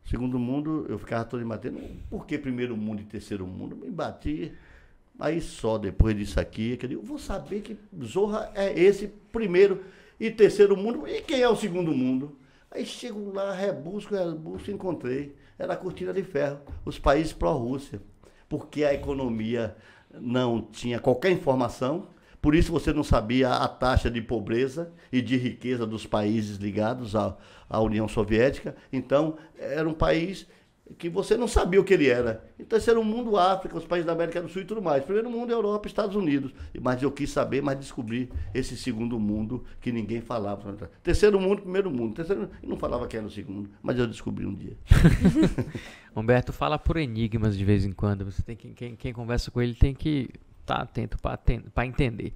[0.06, 1.82] Segundo mundo, eu ficava todo batendo.
[2.10, 3.76] Por que primeiro mundo e terceiro mundo?
[3.76, 4.54] Me bati.
[5.20, 9.84] Aí só depois disso aqui, que eu vou saber que Zorra é esse primeiro
[10.18, 11.06] e terceiro mundo.
[11.08, 12.38] E quem é o segundo mundo?
[12.72, 18.02] Aí chego lá, rebusco, rebusco, encontrei era a cortina de ferro, os países pró-Rússia,
[18.48, 19.76] porque a economia
[20.14, 22.08] não tinha qualquer informação,
[22.42, 27.16] por isso você não sabia a taxa de pobreza e de riqueza dos países ligados
[27.16, 27.36] à,
[27.68, 28.76] à União Soviética.
[28.94, 30.48] Então, era um país
[30.98, 32.46] que você não sabia o que ele era.
[32.60, 35.04] Então, esse era o mundo África, os países da América do Sul e tudo mais.
[35.04, 36.54] Primeiro mundo, Europa, Estados Unidos.
[36.80, 40.90] Mas eu quis saber, mas descobri esse segundo mundo que ninguém falava.
[41.02, 42.14] Terceiro mundo, primeiro mundo.
[42.14, 44.78] Terceiro, não falava que era o segundo, mas eu descobri um dia.
[46.16, 48.24] Humberto fala por enigmas de vez em quando.
[48.26, 50.30] Você tem que, quem, quem conversa com ele tem que
[50.62, 51.18] estar tá atento
[51.74, 52.34] para entender.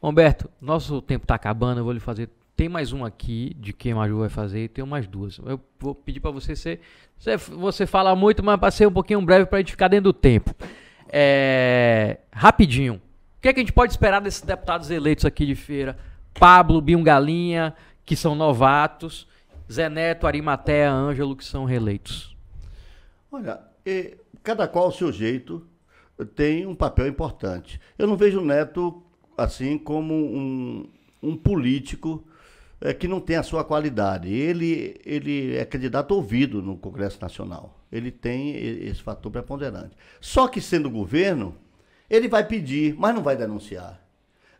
[0.00, 3.92] Humberto, nosso tempo está acabando, eu vou lhe fazer tem mais um aqui de quem
[3.92, 5.38] a Maju vai fazer e tem mais duas.
[5.46, 6.80] Eu vou pedir para você ser.
[7.50, 10.12] Você, fala muito, mas para ser um pouquinho breve para a gente ficar dentro do
[10.12, 10.52] tempo.
[11.08, 12.94] É, rapidinho.
[12.94, 15.96] O que, é que a gente pode esperar desses deputados eleitos aqui de feira?
[16.34, 19.28] Pablo, Bion Galinha, que são novatos.
[19.70, 22.36] Zé Neto, Arimatea, Ângelo, que são reeleitos.
[23.30, 23.60] Olha,
[24.42, 25.64] cada qual ao seu jeito
[26.34, 27.80] tem um papel importante.
[27.96, 29.00] Eu não vejo o Neto
[29.36, 30.90] assim como um,
[31.22, 32.24] um político
[32.80, 34.32] é, que não tem a sua qualidade.
[34.32, 37.84] Ele, ele é candidato ouvido no Congresso Nacional.
[37.90, 39.96] Ele tem esse fator preponderante.
[40.20, 41.56] Só que sendo governo,
[42.08, 44.00] ele vai pedir, mas não vai denunciar.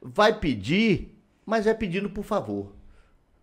[0.01, 2.73] Vai pedir, mas é pedindo por favor.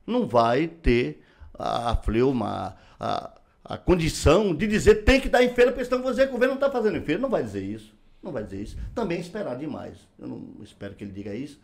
[0.05, 1.21] Não vai ter
[1.53, 6.01] a, a fleuma, a, a condição de dizer tem que dar em feira, porque senão
[6.01, 7.21] você o governo não está fazendo em feira.
[7.21, 7.95] Não vai dizer isso.
[8.21, 8.77] Não vai dizer isso.
[8.93, 9.97] Também esperar demais.
[10.17, 11.59] Eu não espero que ele diga isso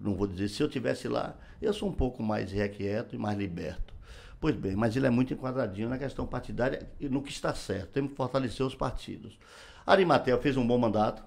[0.00, 3.38] não vou dizer, se eu tivesse lá, eu sou um pouco mais requieto e mais
[3.38, 3.94] liberto.
[4.38, 7.90] Pois bem, mas ele é muito enquadradinho na questão partidária e no que está certo.
[7.90, 9.38] Temos que fortalecer os partidos.
[9.86, 11.22] Arimatel fez um bom mandato.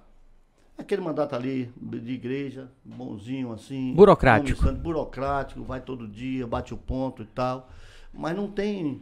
[0.78, 3.94] Aquele mandato ali de igreja, bonzinho assim.
[3.94, 4.72] Burocrático.
[4.74, 7.70] Burocrático, vai todo dia, bate o ponto e tal.
[8.14, 9.02] Mas não tem.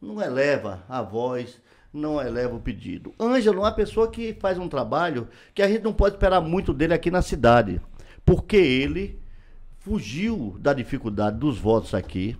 [0.00, 1.60] Não eleva a voz,
[1.92, 3.14] não eleva o pedido.
[3.20, 6.72] Ângelo é uma pessoa que faz um trabalho que a gente não pode esperar muito
[6.72, 7.80] dele aqui na cidade,
[8.28, 9.18] porque ele
[9.78, 12.36] fugiu da dificuldade dos votos aqui,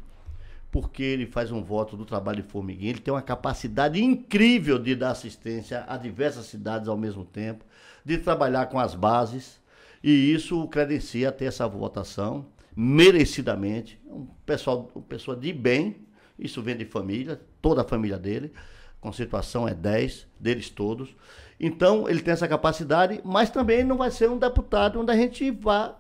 [0.70, 4.94] porque ele faz um voto do trabalho de formiguinha, ele tem uma capacidade incrível de
[4.94, 7.64] dar assistência a diversas cidades ao mesmo tempo,
[8.04, 9.58] de trabalhar com as bases,
[10.04, 12.44] e isso o credencia a ter essa votação
[12.76, 13.98] merecidamente.
[14.04, 16.06] Um pessoal, uma pessoa de bem,
[16.38, 18.52] isso vem de família, toda a família dele
[19.00, 21.14] conceituação é 10 deles todos.
[21.60, 25.50] Então, ele tem essa capacidade, mas também não vai ser um deputado onde a gente
[25.50, 25.96] vá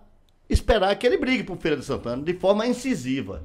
[0.48, 3.44] esperar que ele brigue por Feira de Santana de forma incisiva.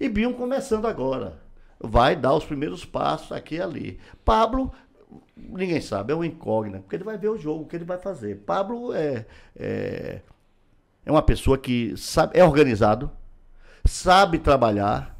[0.00, 1.38] E Bion começando agora.
[1.78, 4.00] Vai dar os primeiros passos aqui e ali.
[4.24, 4.72] Pablo,
[5.36, 7.98] ninguém sabe, é um incógnito, porque ele vai ver o jogo, o que ele vai
[7.98, 8.36] fazer.
[8.46, 10.22] Pablo é, é,
[11.04, 13.10] é uma pessoa que sabe, é organizado,
[13.84, 15.18] sabe trabalhar,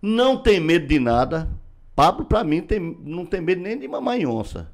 [0.00, 1.48] não tem medo de nada,
[1.94, 4.70] Pablo, para mim, tem, não tem medo nem de mamãe onça.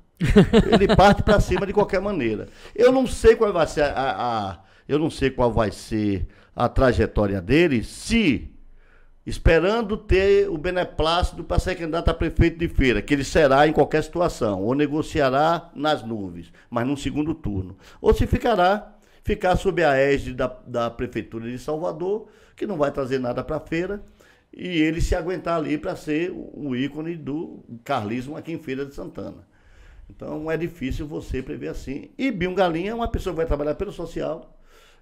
[0.73, 2.49] Ele parte para cima de qualquer maneira.
[2.75, 4.59] Eu não sei qual vai ser a, a,
[4.89, 8.53] eu não sei qual vai ser a trajetória dele se
[9.25, 13.73] esperando ter o beneplácito para ser candidato a prefeito de feira, que ele será em
[13.73, 17.77] qualquer situação, ou negociará nas nuvens, mas num segundo turno.
[18.01, 22.91] Ou se ficará, ficar sob a égide da, da Prefeitura de Salvador, que não vai
[22.91, 24.03] trazer nada para a feira,
[24.53, 28.95] e ele se aguentar ali para ser o ícone do carlismo aqui em Feira de
[28.95, 29.47] Santana.
[30.15, 32.11] Então é difícil você prever assim.
[32.19, 34.57] E Bion Galinha é uma pessoa que vai trabalhar pelo social.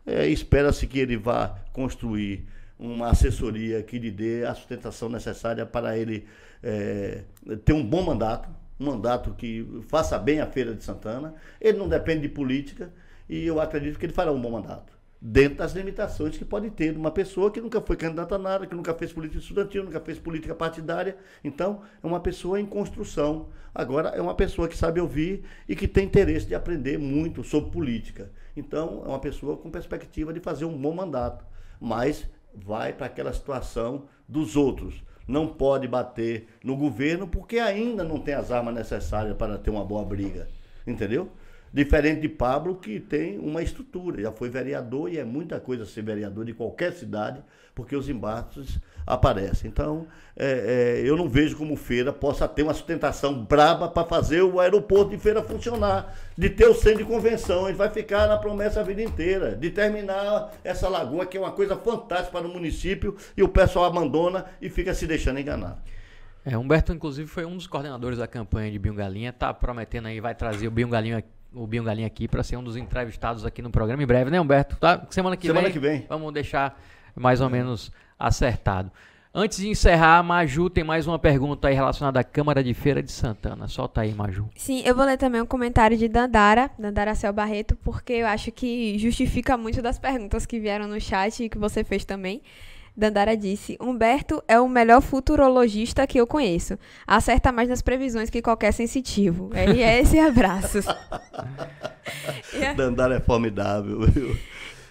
[0.06, 2.46] É, Espera-se que ele vá construir
[2.78, 6.26] uma assessoria que lhe dê a sustentação necessária para ele
[6.62, 7.24] é,
[7.64, 8.48] ter um bom mandato,
[8.78, 11.34] um mandato que faça bem a Feira de Santana.
[11.60, 12.90] Ele não depende de política
[13.28, 16.96] e eu acredito que ele fará um bom mandato dentro das limitações que pode ter
[16.96, 20.18] uma pessoa que nunca foi candidata a nada, que nunca fez política estudantil, nunca fez
[20.18, 21.16] política partidária.
[21.44, 23.48] Então, é uma pessoa em construção.
[23.74, 27.70] Agora, é uma pessoa que sabe ouvir e que tem interesse de aprender muito sobre
[27.70, 28.30] política.
[28.56, 31.44] Então, é uma pessoa com perspectiva de fazer um bom mandato.
[31.78, 35.02] Mas vai para aquela situação dos outros.
[35.28, 39.84] Não pode bater no governo porque ainda não tem as armas necessárias para ter uma
[39.84, 40.48] boa briga.
[40.86, 41.30] Entendeu?
[41.72, 46.02] Diferente de Pablo, que tem uma estrutura, já foi vereador e é muita coisa ser
[46.02, 47.40] vereador de qualquer cidade,
[47.76, 49.70] porque os embates aparecem.
[49.70, 54.42] Então, é, é, eu não vejo como Feira possa ter uma sustentação braba para fazer
[54.42, 57.68] o aeroporto de Feira funcionar, de ter o centro de convenção.
[57.68, 61.52] Gente vai ficar na promessa a vida inteira, de terminar essa lagoa, que é uma
[61.52, 65.80] coisa fantástica para o município, e o pessoal abandona e fica se deixando enganar.
[66.44, 70.20] É, Humberto, inclusive, foi um dos coordenadores da campanha de Binho Galinha, tá prometendo aí,
[70.20, 73.60] vai trazer o Binho aqui o Binho Galinha aqui para ser um dos entrevistados aqui
[73.62, 74.76] no programa em breve, né, Humberto?
[74.76, 75.06] Tá?
[75.10, 75.72] Semana que Semana vem.
[75.72, 76.06] que vem.
[76.08, 76.80] Vamos deixar
[77.14, 77.50] mais ou é.
[77.50, 78.90] menos acertado.
[79.32, 83.12] Antes de encerrar, Maju tem mais uma pergunta aí relacionada à Câmara de Feira de
[83.12, 83.68] Santana.
[83.68, 84.48] Solta aí, Maju.
[84.56, 88.50] Sim, eu vou ler também um comentário de Dandara, Dandara Cel Barreto, porque eu acho
[88.50, 92.42] que justifica muito das perguntas que vieram no chat e que você fez também.
[92.96, 96.78] Dandara disse: Humberto é o melhor futurologista que eu conheço.
[97.06, 99.50] Acerta mais nas previsões que qualquer sensitivo.
[99.54, 100.84] RS e abraços.
[102.76, 104.00] Dandara é formidável.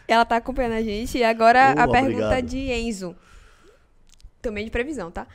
[0.07, 1.17] Ela está acompanhando a gente.
[1.17, 2.45] E agora oh, a pergunta obrigado.
[2.45, 3.15] de Enzo.
[4.41, 5.27] Também de previsão, tá?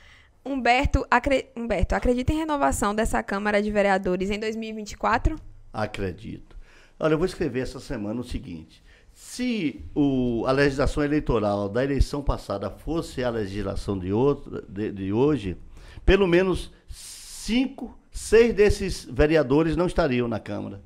[0.44, 1.46] Humberto, acre...
[1.56, 5.38] Humberto, acredita em renovação dessa Câmara de Vereadores em 2024?
[5.72, 6.56] Acredito.
[6.98, 8.83] Olha, eu vou escrever essa semana o seguinte.
[9.14, 15.12] Se o, a legislação eleitoral da eleição passada fosse a legislação de, outro, de, de
[15.12, 15.56] hoje,
[16.04, 20.82] pelo menos cinco, seis desses vereadores não estariam na Câmara.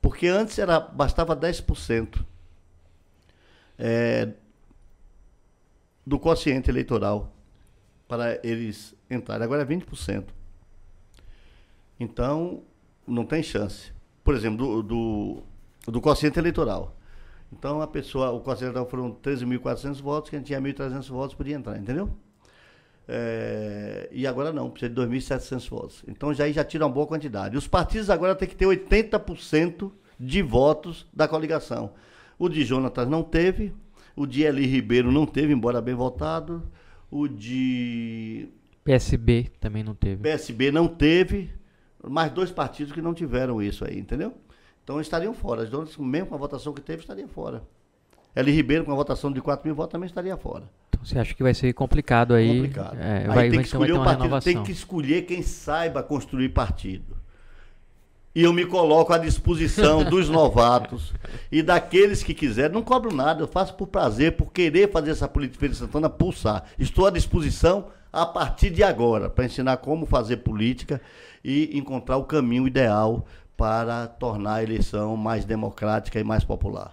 [0.00, 2.24] Porque antes era, bastava 10%
[3.78, 4.30] é,
[6.04, 7.32] do quociente eleitoral
[8.08, 9.44] para eles entrarem.
[9.44, 10.24] Agora é 20%.
[12.00, 12.64] Então,
[13.06, 13.92] não tem chance.
[14.24, 15.42] Por exemplo, do, do,
[15.92, 16.96] do quociente eleitoral.
[17.52, 22.10] Então a pessoa, o conselho foram 13.400 votos, quem tinha 1.300 votos podia entrar, entendeu?
[23.06, 26.04] É, e agora não, precisa de 2.700 votos.
[26.08, 27.56] Então já, já tira uma boa quantidade.
[27.56, 31.92] Os partidos agora têm que ter 80% de votos da coligação.
[32.38, 33.74] O de Jonatas não teve,
[34.16, 36.62] o de Eli Ribeiro não teve, embora bem votado.
[37.10, 38.48] O de.
[38.84, 40.22] PSB também não teve.
[40.22, 41.50] PSB não teve,
[42.02, 44.34] mais dois partidos que não tiveram isso aí, entendeu?
[44.84, 45.62] Então estariam fora.
[45.62, 47.62] As donas, mesmo com a votação que teve, estariam fora.
[48.34, 50.64] Eli Ribeiro, com a votação de 4 mil votos, também estaria fora.
[50.88, 52.56] Então você acha que vai ser complicado aí?
[52.56, 52.98] Complicado.
[52.98, 54.52] É, aí vai, tem que então escolher o partido, renovação.
[54.52, 57.16] tem que escolher quem saiba construir partido.
[58.34, 61.12] E eu me coloco à disposição dos novatos
[61.50, 62.72] e daqueles que quiserem.
[62.72, 66.64] Não cobro nada, eu faço por prazer, por querer fazer essa política de Santana pulsar.
[66.78, 71.00] Estou à disposição a partir de agora, para ensinar como fazer política
[71.44, 73.26] e encontrar o caminho ideal
[73.62, 76.90] para tornar a eleição mais democrática e mais popular.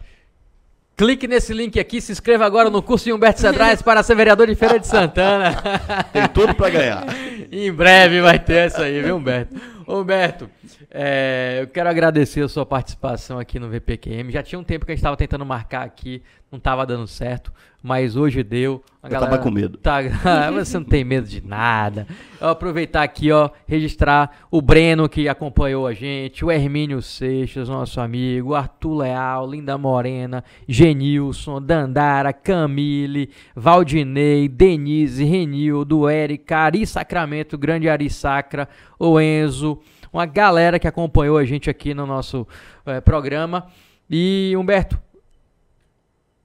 [0.96, 4.46] Clique nesse link aqui, se inscreva agora no curso de Humberto Cedrais para ser vereador
[4.46, 5.56] de Feira de Santana.
[6.14, 7.06] Tem tudo para ganhar.
[7.52, 9.56] em breve vai ter essa aí, viu, Humberto?
[9.88, 10.48] Humberto,
[10.92, 14.32] é, eu quero agradecer a sua participação aqui no VPQM.
[14.32, 17.52] Já tinha um tempo que a gente estava tentando marcar aqui, não estava dando certo,
[17.82, 18.84] mas hoje deu.
[19.02, 19.78] A eu galera tava com medo.
[19.78, 20.02] Tá,
[20.52, 22.06] você não tem medo de nada.
[22.40, 28.02] Eu aproveitar aqui, ó, registrar o Breno que acompanhou a gente, o Hermínio Seixas, nosso
[28.02, 37.88] amigo, Arthur Leal, Linda Morena, Genilson, Dandara, Camille, Valdinei, Denise, Renildo, Eric, Ari Sacramento, Grande
[37.88, 38.68] Ari Sacra,
[39.00, 39.80] o Enzo,
[40.12, 42.46] uma galera que acompanhou a gente aqui no nosso
[42.86, 43.68] é, programa.
[44.10, 45.00] E Humberto,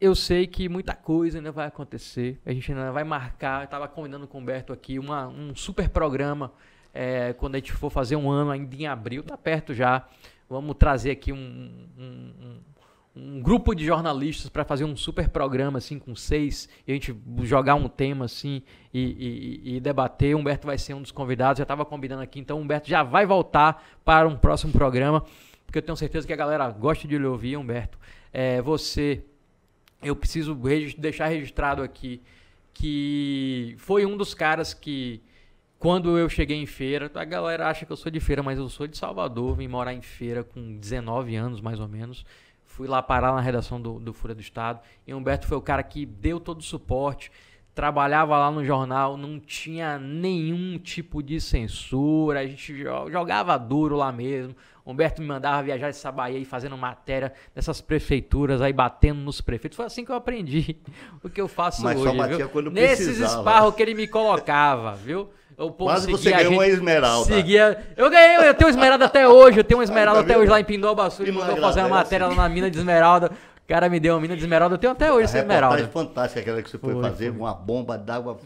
[0.00, 2.40] eu sei que muita coisa ainda vai acontecer.
[2.44, 3.64] A gente ainda vai marcar.
[3.64, 6.52] Estava combinando com o Humberto aqui uma, um super programa
[6.92, 10.06] É, quando a gente for fazer um ano ainda em abril, tá perto já.
[10.48, 12.60] Vamos trazer aqui um, um, um
[13.16, 17.16] um grupo de jornalistas para fazer um super programa assim com seis e a gente
[17.42, 18.60] jogar um tema assim
[18.92, 20.34] e, e, e debater.
[20.34, 23.84] Humberto vai ser um dos convidados, já estava combinando aqui, então Humberto já vai voltar
[24.04, 25.24] para um próximo programa,
[25.64, 27.98] porque eu tenho certeza que a galera gosta de lhe ouvir, Humberto.
[28.32, 29.24] É, você,
[30.04, 30.54] eu preciso
[30.98, 32.22] deixar registrado aqui
[32.74, 35.22] que foi um dos caras que
[35.78, 38.68] quando eu cheguei em feira, a galera acha que eu sou de feira, mas eu
[38.68, 42.24] sou de Salvador, vim morar em feira com 19 anos mais ou menos.
[42.64, 44.80] Fui lá parar na redação do, do Fúria do Estado.
[45.06, 47.30] E Humberto foi o cara que deu todo o suporte.
[47.72, 52.40] Trabalhava lá no jornal, não tinha nenhum tipo de censura.
[52.40, 54.56] A gente jogava duro lá mesmo.
[54.86, 59.76] Humberto me mandava viajar essa Bahia e fazendo matéria nessas prefeituras aí, batendo nos prefeitos.
[59.76, 60.76] Foi assim que eu aprendi
[61.24, 62.10] o que eu faço Mas hoje.
[62.10, 62.48] Só batia viu?
[62.50, 63.38] quando Nesses precisava.
[63.38, 65.30] esparros que ele me colocava, viu?
[65.56, 67.32] O Quase você ganhou gente, uma esmeralda.
[67.32, 70.50] Seguia, eu ganhei, eu tenho esmeralda até hoje, eu tenho uma esmeralda tá até hoje
[70.50, 72.04] lá em Pindobaçu, ele mandou fazer uma agradece.
[72.04, 73.30] matéria lá na mina de esmeralda.
[73.64, 75.88] O cara me deu uma mina de esmeralda, eu tenho até hoje A essa esmeralda.
[75.88, 77.40] fantástica aquela que você foi, Foi, fazer, foi.
[77.40, 78.36] uma bomba d'água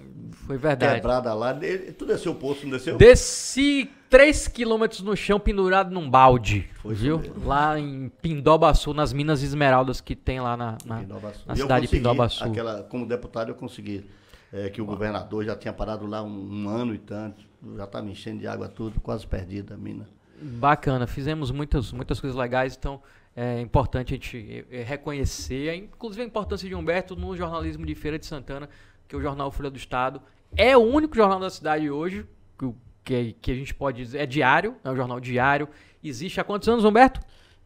[0.49, 0.95] Foi verdade.
[0.95, 1.55] quebrada lá.
[1.97, 2.97] Tu desceu o poço, não desceu?
[2.97, 7.19] Desci 3 quilômetros no chão pendurado num balde, Foi viu?
[7.19, 7.47] mesmo.
[7.47, 11.03] Lá em Pindobaçu, nas minas esmeraldas que tem lá na, na,
[11.47, 12.43] na cidade de Pindobaçu.
[12.43, 14.05] Aquela, como deputado, eu consegui.
[14.51, 17.45] é, que o governador já tinha parado lá um, um ano e tanto.
[17.77, 20.09] Já estava enchendo de água tudo, quase perdida a mina.
[20.41, 23.03] Bacana, fizemos muitas, muitas coisas legais, então
[23.37, 28.19] é importante a gente eh, reconhecer, inclusive a importância de Humberto no jornalismo de Feira
[28.19, 28.69] de Santana,
[29.07, 30.23] que é o jornal Folha do Estado.
[30.57, 32.27] É o único jornal da cidade hoje,
[32.59, 35.69] que, o- que, a gente pode dizer, é diário, é um jornal diário.
[36.03, 37.21] Existe há quantos anos, Humberto?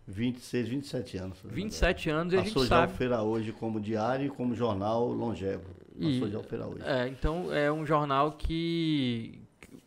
[0.06, 1.38] 26, 27 anos.
[1.44, 2.92] 27 anos e a gente Passou já sabe.
[2.94, 5.64] Feira Hoje como diário e como jornal longevo.
[5.98, 6.82] E- Passou já o Feira Hoje.
[6.84, 9.38] É, então é um jornal que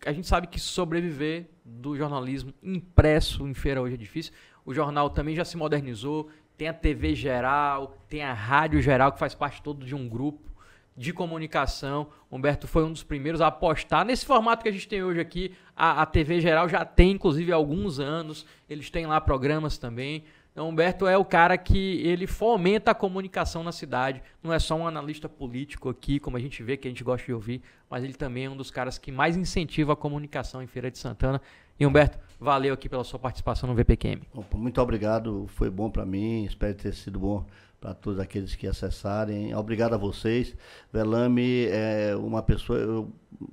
[0.05, 4.31] a gente sabe que sobreviver do jornalismo impresso em feira hoje é difícil.
[4.63, 9.19] O jornal também já se modernizou, tem a TV geral, tem a rádio geral que
[9.19, 10.49] faz parte todo de um grupo
[10.95, 12.07] de comunicação.
[12.31, 15.53] Humberto foi um dos primeiros a apostar nesse formato que a gente tem hoje aqui.
[15.75, 18.45] A, a TV geral já tem, inclusive, alguns anos.
[18.69, 20.23] Eles têm lá programas também.
[20.55, 24.23] Então, Humberto é o cara que ele fomenta a comunicação na cidade.
[24.41, 27.25] Não é só um analista político aqui, como a gente vê, que a gente gosta
[27.25, 30.67] de ouvir, mas ele também é um dos caras que mais incentiva a comunicação em
[30.67, 31.41] Feira de Santana.
[31.77, 34.21] E Humberto, valeu aqui pela sua participação no VPQM.
[34.53, 37.45] Muito obrigado, foi bom para mim, espero ter sido bom
[37.86, 39.53] para todos aqueles que acessarem.
[39.53, 40.55] Obrigado a vocês.
[40.91, 43.11] Velame é uma pessoa, eu,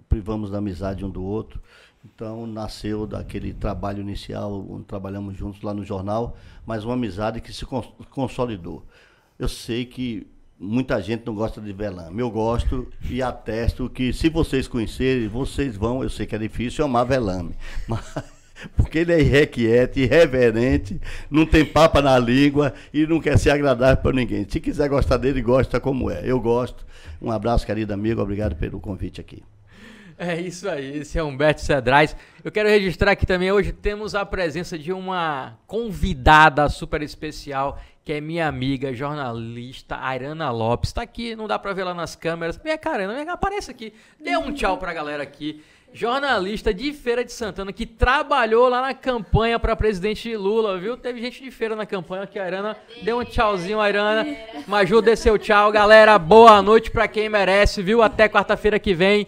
[0.08, 1.60] privamos da amizade um do outro,
[2.02, 7.52] então nasceu daquele trabalho inicial, onde trabalhamos juntos lá no jornal, mas uma amizade que
[7.52, 8.86] se cons- consolidou.
[9.38, 10.26] Eu sei que
[10.58, 15.76] muita gente não gosta de Velame, eu gosto e atesto que se vocês conhecerem, vocês
[15.76, 17.54] vão, eu sei que é difícil, amar Velame,
[17.86, 18.41] mas...
[18.76, 21.00] Porque ele é irrequiete, irreverente,
[21.30, 24.46] não tem papa na língua e não quer ser agradável para ninguém.
[24.48, 26.22] Se quiser gostar dele, gosta como é.
[26.24, 26.86] Eu gosto.
[27.20, 28.20] Um abraço, querido amigo.
[28.20, 29.42] Obrigado pelo convite aqui.
[30.18, 32.14] É isso aí, esse é Humberto Cedrais.
[32.44, 38.12] Eu quero registrar aqui também, hoje temos a presença de uma convidada super especial, que
[38.12, 40.90] é minha amiga, jornalista, Arana Lopes.
[40.90, 42.60] Está aqui, não dá pra ver lá nas câmeras.
[42.84, 43.94] Arana, vem cá, aparece aqui.
[44.20, 45.62] Dê um tchau pra galera aqui.
[45.94, 50.96] Jornalista de Feira de Santana, que trabalhou lá na campanha para presidente Lula, viu?
[50.96, 52.76] Teve gente de feira na campanha aqui, a Arana.
[53.02, 54.26] Dê um tchauzinho, Arana.
[54.66, 55.70] Maju, dê seu tchau.
[55.70, 58.02] Galera, boa noite pra quem merece, viu?
[58.02, 59.26] Até quarta-feira que vem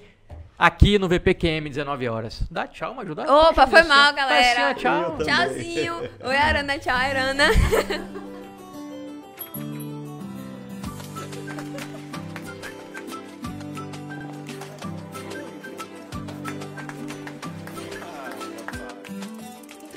[0.58, 2.42] aqui no VPQM, 19 horas.
[2.50, 3.14] Dá tchau, Maju.
[3.14, 4.70] Dá Opa, foi mal, galera.
[4.70, 5.18] assim, tchau.
[5.18, 5.94] Tchauzinho.
[6.24, 6.78] Oi, Arana.
[6.78, 7.44] Tchau, Arana.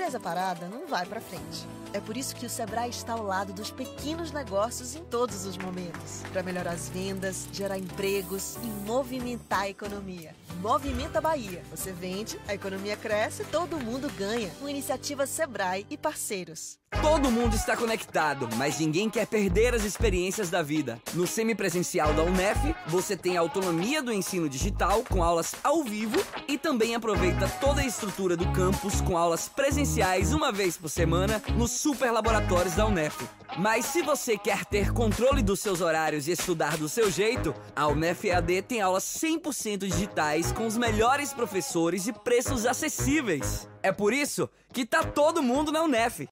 [0.07, 1.67] Empresa parada não vai pra frente.
[1.91, 5.57] É por isso que o Sebrae está ao lado dos pequenos negócios em todos os
[5.57, 10.33] momentos, para melhorar as vendas, gerar empregos e movimentar a economia.
[10.61, 11.61] Movimenta Bahia.
[11.71, 14.49] Você vende, a economia cresce, todo mundo ganha.
[14.61, 16.79] Uma iniciativa Sebrae e parceiros.
[17.01, 21.01] Todo mundo está conectado, mas ninguém quer perder as experiências da vida.
[21.13, 26.17] No semipresencial da Unef, você tem a autonomia do ensino digital com aulas ao vivo
[26.47, 31.41] e também aproveita toda a estrutura do campus com aulas presenciais uma vez por semana
[31.55, 33.27] nos super laboratórios da Unef.
[33.57, 37.87] Mas se você quer ter controle dos seus horários e estudar do seu jeito, a
[37.87, 43.67] Unef EAD tem aulas 100% digitais com os melhores professores e preços acessíveis.
[43.83, 46.27] É por isso que tá todo mundo na Unef.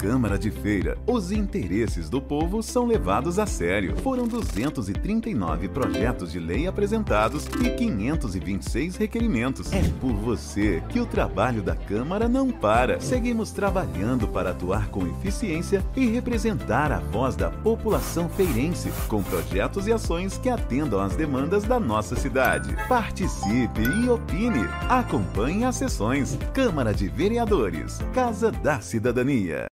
[0.00, 3.94] Câmara de Feira, os interesses do povo são levados a sério.
[3.98, 9.70] Foram 239 projetos de lei apresentados e 526 requerimentos.
[9.70, 12.98] É por você que o trabalho da Câmara não para.
[12.98, 19.86] Seguimos trabalhando para atuar com eficiência e representar a voz da população feirense, com projetos
[19.86, 22.74] e ações que atendam às demandas da nossa cidade.
[22.88, 24.66] Participe e opine.
[24.88, 26.38] Acompanhe as sessões.
[26.54, 29.69] Câmara de Vereadores, Casa da Cidadania.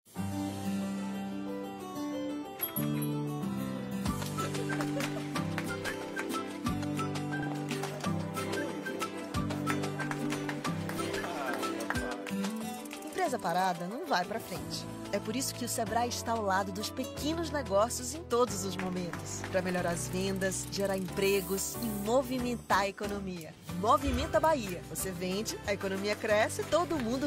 [14.14, 14.86] Vai para frente.
[15.10, 18.76] É por isso que o Sebrae está ao lado dos pequenos negócios em todos os
[18.76, 23.52] momentos, para melhorar as vendas, gerar empregos e movimentar a economia.
[23.80, 24.80] Movimenta Bahia.
[24.88, 27.22] Você vende, a economia cresce, todo mundo